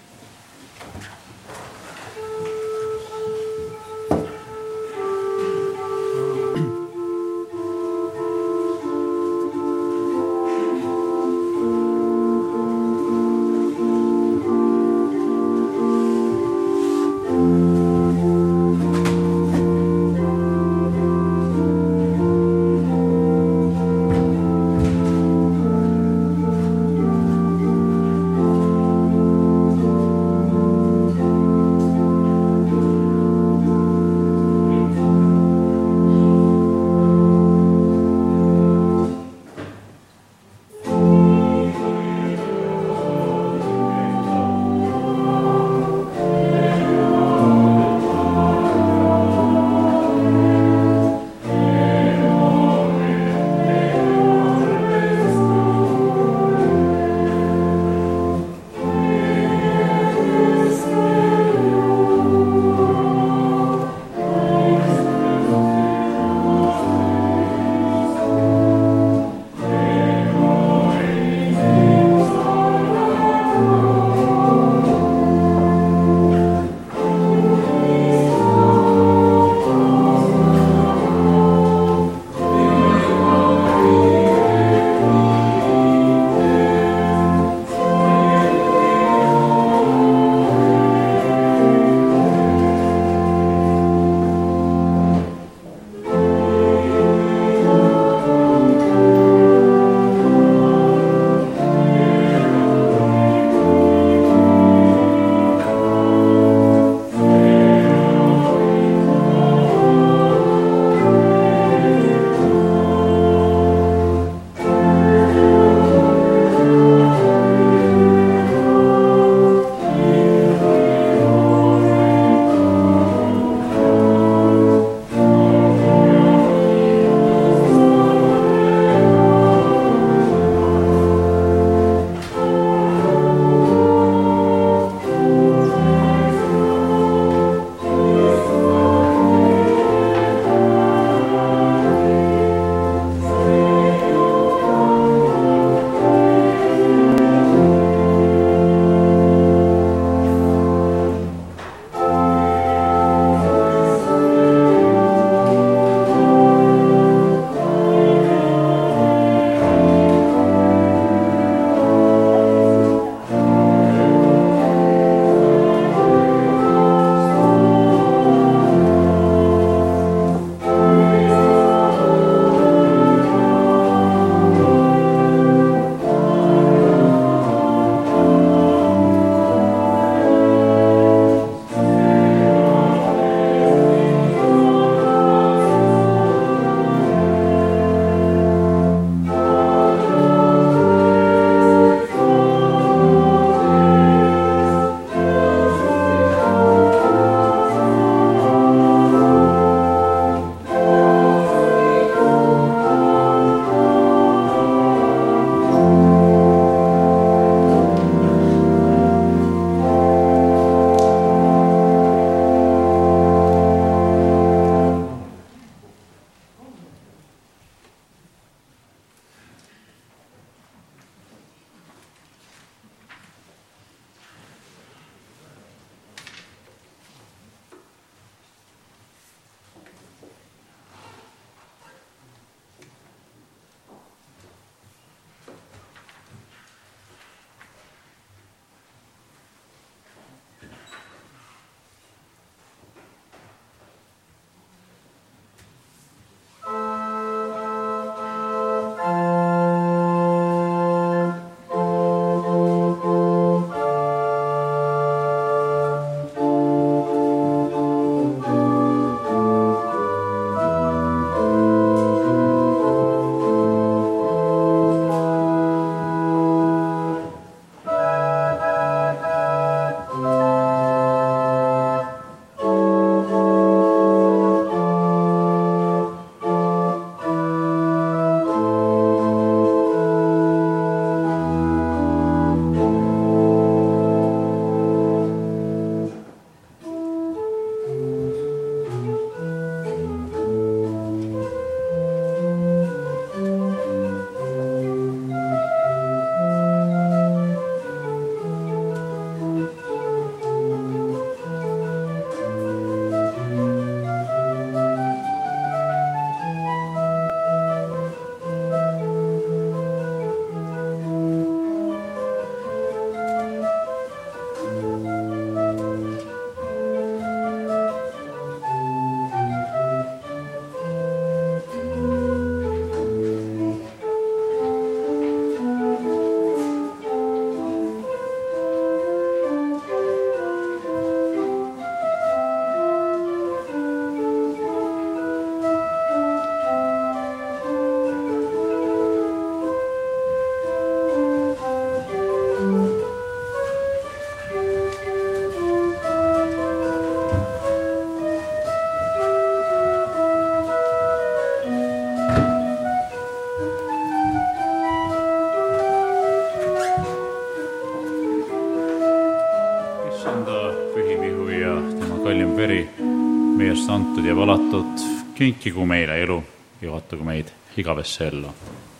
kinkigu 365.37 365.85
meile 365.85 366.21
elu, 366.21 366.43
juhatagu 366.81 367.23
meid 367.23 367.53
igavesse 367.77 368.27
ellu. 368.27 368.53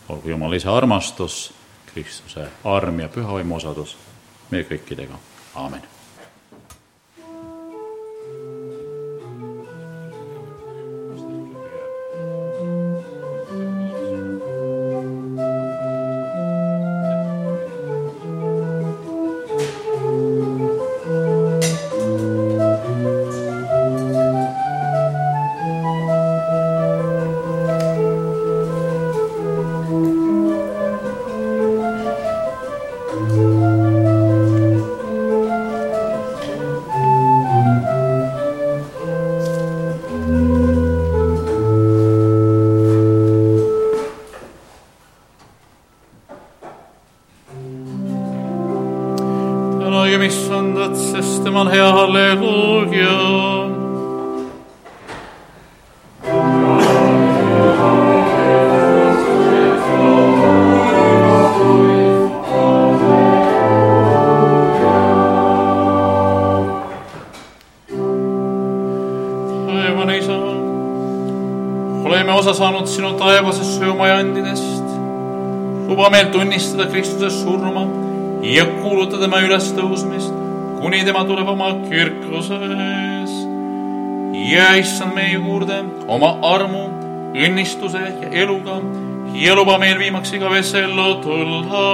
olgu 0.08 0.30
Jumala 0.30 0.56
isa 0.56 0.76
armastus, 0.76 1.52
Kristuse 1.92 2.48
arm 2.64 3.00
ja 3.00 3.08
püha 3.08 3.32
vaimu 3.32 3.56
osadus 3.56 3.96
meie 4.50 4.64
kõikidega, 4.64 5.18
aamen 5.54 5.87
osa 72.48 72.58
saanud 72.64 72.86
sinu 72.86 73.12
taevases 73.12 73.76
söömajandidest. 73.76 74.84
luba 75.88 76.10
meil 76.10 76.26
tunnistada 76.32 76.86
Kristuse 76.86 77.30
surma 77.30 77.82
ja 78.42 78.64
kuulutada 78.64 79.22
tema 79.22 79.40
ülestõusmist, 79.44 80.32
kuni 80.80 81.02
tema 81.04 81.24
tuleb 81.24 81.48
oma 81.48 81.74
kirkuses. 81.90 83.34
ja 84.32 84.70
issand 84.80 85.14
meie 85.14 85.34
juurde 85.34 85.82
oma 86.08 86.38
armu, 86.42 86.86
õnnistuse 87.36 88.00
ja 88.22 88.32
eluga 88.32 88.80
ja 89.34 89.54
luba 89.54 89.78
meil 89.78 89.98
viimaks 89.98 90.32
igavesse 90.32 90.80
ellu 90.88 91.14
tulla. 91.20 91.84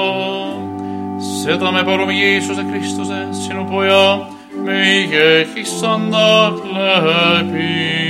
seda 1.43 1.72
me 1.72 1.85
palume 1.85 2.14
Jeesuse 2.14 2.62
Kristuse, 2.70 3.26
sinu 3.32 3.66
poja, 3.66 4.26
meie 4.55 5.47
issanda 5.56 6.51
läbi 6.51 8.03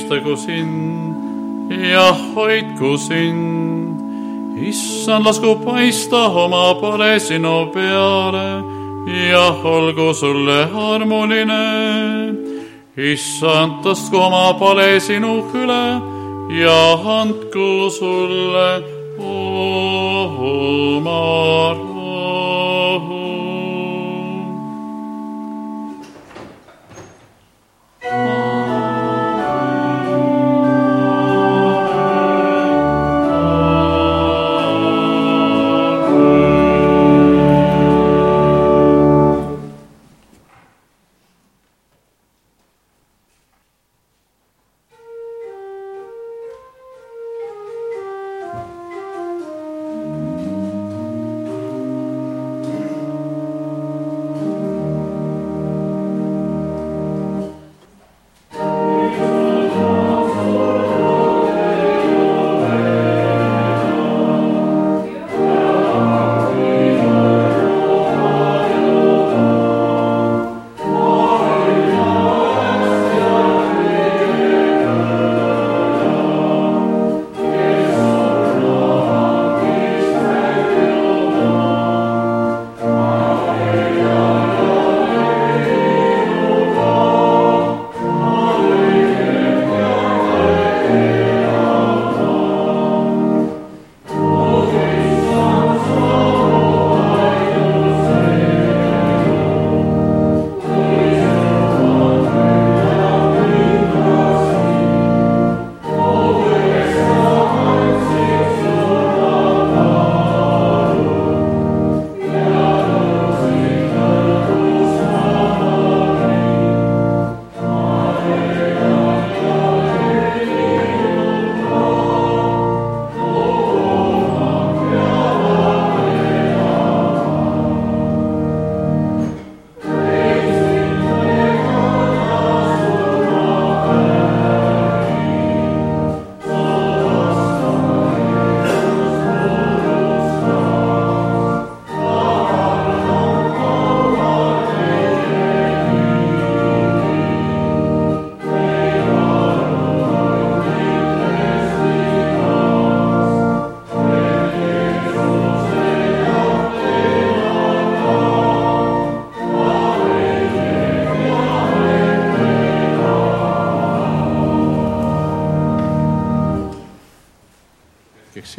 õnnistagu 0.00 0.36
sind 0.36 1.70
ja 1.90 2.12
hoidku 2.34 2.96
sind. 2.98 4.00
issand, 4.60 5.24
lasku 5.24 5.56
paista 5.64 6.28
oma 6.28 6.74
pole 6.80 7.18
sinu 7.20 7.70
peale 7.72 8.62
ja 9.30 9.52
olgu 9.64 10.14
sulle 10.14 10.68
armuline. 10.72 12.34
issand, 12.96 13.82
tõstku 13.84 14.16
oma 14.16 14.54
pale 14.58 15.00
sinu 15.00 15.44
üle 15.54 16.02
ja 16.60 16.92
andku 17.20 17.90
sulle 17.90 18.89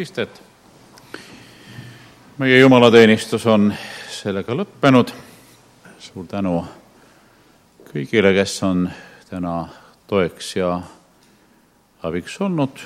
hetkeks 0.02 0.10
istet. 0.10 0.42
meie 2.38 2.60
jumalateenistus 2.60 3.46
on 3.46 3.74
sellega 4.10 4.54
lõppenud. 4.54 5.12
suur 6.00 6.26
tänu 6.26 6.66
kõigile, 7.86 8.34
kes 8.34 8.64
on 8.64 8.90
täna 9.30 9.70
toeks 10.08 10.56
ja 10.56 10.82
abiks 12.04 12.42
olnud. 12.42 12.82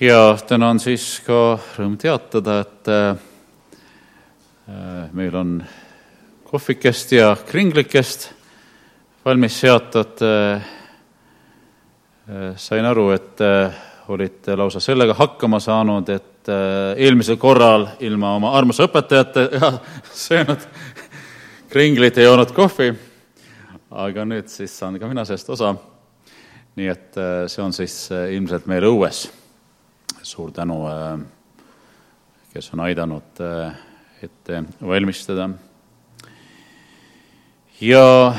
ja 0.00 0.38
täna 0.48 0.70
on 0.70 0.80
siis 0.80 1.20
ka 1.26 1.58
rõõm 1.76 1.98
teatada, 1.98 2.60
et 2.60 2.88
äh, 2.88 3.16
meil 5.12 5.36
on 5.36 5.64
kohvikest 6.44 7.12
ja 7.12 7.36
kringlikest 7.36 8.32
valmis 9.24 9.60
seatud. 9.60 10.18
sain 12.56 12.84
aru, 12.84 13.10
et 13.10 13.40
olite 14.08 14.56
lausa 14.56 14.80
sellega 14.80 15.14
hakkama 15.16 15.60
saanud, 15.60 16.08
et 16.12 16.50
eelmisel 16.96 17.38
korral 17.40 17.86
ilma 18.04 18.34
oma 18.36 18.52
armsa 18.58 18.84
õpetajata 18.88 19.72
söönud 20.26 20.66
kringlit 21.72 22.20
ja 22.20 22.28
joonud 22.28 22.52
kohvi, 22.54 22.90
aga 23.90 24.26
nüüd 24.28 24.50
siis 24.52 24.74
saan 24.78 24.98
ka 25.00 25.08
mina 25.08 25.24
sellest 25.24 25.50
osa. 25.56 25.74
nii 26.76 26.88
et 26.90 27.16
see 27.48 27.62
on 27.62 27.72
siis 27.72 27.94
ilmselt 28.12 28.66
meil 28.66 28.84
õues. 28.88 29.28
suur 30.22 30.50
tänu, 30.52 30.82
kes 32.52 32.72
on 32.74 32.80
aidanud 32.80 33.44
ette 34.22 34.62
valmistada 34.80 35.48
ja 37.80 38.34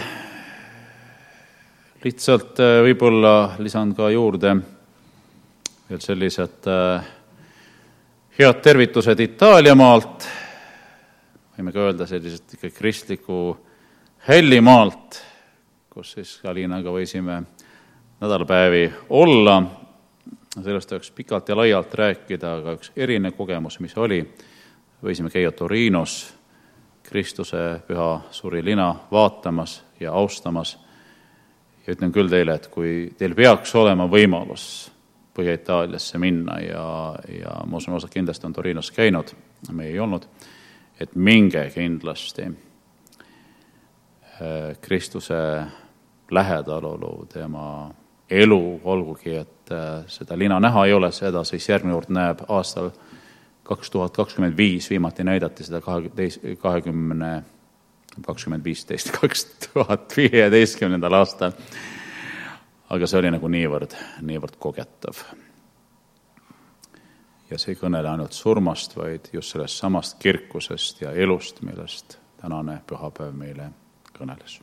lihtsalt 2.06 2.60
äh, 2.62 2.80
võib-olla 2.86 3.56
lisan 3.60 3.92
ka 3.98 4.10
juurde 4.14 4.56
veel 5.90 6.02
sellised 6.02 6.66
äh, 6.68 7.06
head 8.40 8.62
tervitused 8.66 9.20
Itaaliamaalt, 9.22 10.26
võime 11.56 11.74
ka 11.74 11.84
öelda 11.86 12.08
sellised 12.10 12.56
ikka 12.58 12.72
kristliku 12.74 13.40
Hällimaalt, 14.26 15.20
kus 15.94 16.16
siis 16.16 16.40
Alinaga 16.50 16.90
võisime 16.90 17.44
nädalapäevi 18.24 18.88
olla, 19.14 19.60
sellest 20.56 20.96
oleks 20.96 21.12
pikalt 21.14 21.52
ja 21.54 21.60
laialt 21.60 21.94
rääkida, 21.94 22.56
aga 22.62 22.74
üks 22.80 22.90
erinev 22.98 23.38
kogemus, 23.38 23.78
mis 23.86 23.94
oli, 24.02 24.24
võisime 25.06 25.30
käia 25.30 25.54
Torinos 25.54 26.24
Kristuse 27.06 27.62
püha 27.86 28.10
suri 28.34 28.64
lina 28.66 28.90
vaatamas 29.12 29.84
ja 30.00 30.18
austamas. 30.18 30.80
ja 31.86 31.94
ütlen 31.94 32.12
küll 32.12 32.30
teile, 32.30 32.56
et 32.56 32.68
kui 32.74 33.14
teil 33.18 33.36
peaks 33.38 33.76
olema 33.78 34.10
võimalus 34.10 34.95
Põhja-Itaaliasse 35.36 36.18
minna 36.22 36.60
ja, 36.64 37.16
ja 37.28 37.58
ma 37.68 37.78
usun, 37.78 37.98
osad 37.98 38.10
kindlasti 38.14 38.48
on 38.48 38.54
Torinos 38.56 38.92
käinud, 38.96 39.34
me 39.72 39.90
ei 39.90 40.00
olnud, 40.00 40.28
et 41.00 41.16
minge 41.16 41.66
kindlasti 41.74 42.46
äh, 42.48 42.56
Kristuse 44.82 45.64
lähedalolu, 46.32 47.26
tema 47.34 47.92
elu, 48.30 48.80
olgugi 48.84 49.36
et 49.36 49.72
äh, 49.72 50.06
seda 50.08 50.38
lina 50.40 50.60
näha 50.60 50.86
ei 50.86 50.94
ole, 50.94 51.12
seda 51.12 51.44
siis 51.44 51.70
järgmine 51.70 51.94
kord 51.98 52.16
näeb 52.16 52.46
aastal 52.48 52.92
kaks 53.66 53.90
tuhat 53.92 54.14
kakskümmend 54.14 54.58
viis 54.58 54.90
viimati 54.90 55.24
näidati 55.24 55.66
seda 55.66 55.82
kahe, 55.82 56.10
teis-, 56.16 56.40
kahekümne, 56.62 57.44
kakskümmend 58.26 58.64
viisteist, 58.66 59.12
kaks 59.20 59.46
tuhat 59.68 60.14
viieteistkümnendal 60.18 61.14
aastal. 61.22 61.56
Aga 62.90 63.08
see 63.08 63.20
oli 63.20 63.32
nagu 63.34 63.50
niivõrd, 63.50 63.96
niivõrd 64.22 64.60
kogetav. 64.60 65.24
ja 67.50 67.58
see 67.58 67.74
ei 67.74 67.80
kõnele 67.80 68.10
ainult 68.10 68.34
surmast, 68.34 68.96
vaid 68.98 69.30
just 69.34 69.54
sellest 69.54 69.82
samast 69.82 70.20
kirkusest 70.20 71.02
ja 71.02 71.12
elust, 71.12 71.62
millest 71.62 72.20
tänane 72.42 72.82
pühapäev 72.88 73.34
meile 73.34 73.72
kõneles 74.18 74.62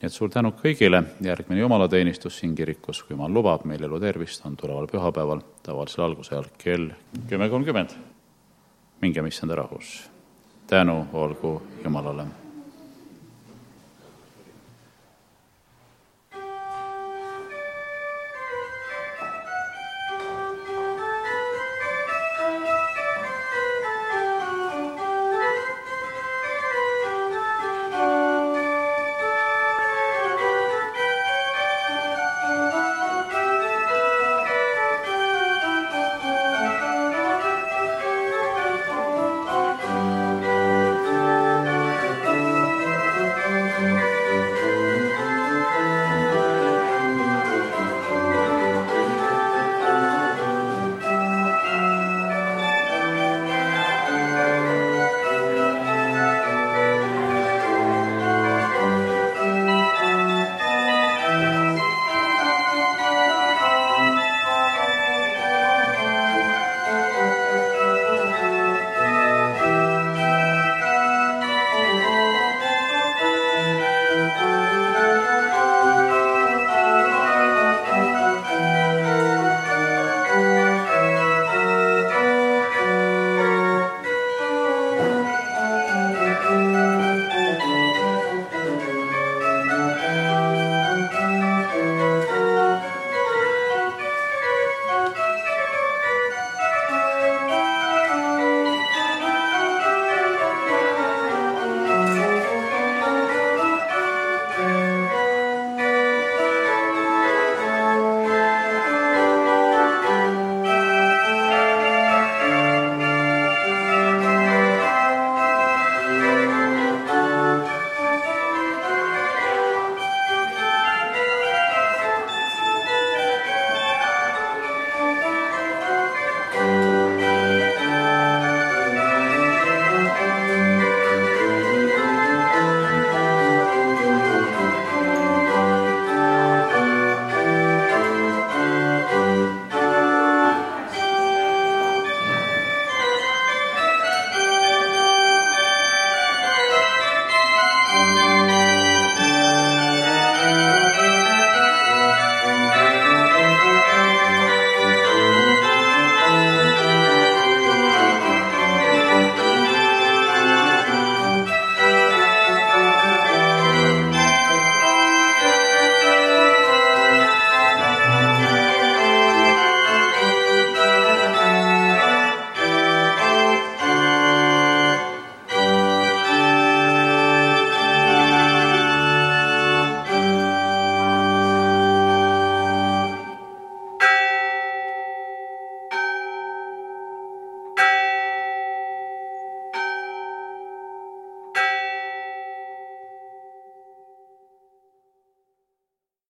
nii 0.00 0.08
et 0.08 0.14
suur 0.16 0.30
tänu 0.32 0.54
kõigile, 0.56 1.02
järgmine 1.20 1.60
jumalateenistus 1.60 2.38
siin 2.40 2.54
kirikus, 2.56 3.02
kui 3.04 3.12
jumal 3.12 3.34
lubab, 3.36 3.66
meil 3.68 3.82
elu 3.84 3.98
tervist, 4.00 4.46
on 4.48 4.56
tuleval 4.56 4.88
pühapäeval 4.88 5.42
tavalisel 5.62 6.06
alguse 6.06 6.32
ajal 6.32 6.48
kell 6.58 6.88
kümme 7.28 7.50
kolmkümmend. 7.52 7.92
minge, 9.00 9.22
mis 9.22 9.34
issanda 9.34 9.54
rahus. 9.54 10.10
tänu 10.66 11.06
olgu 11.12 11.62
Jumalale 11.84 12.24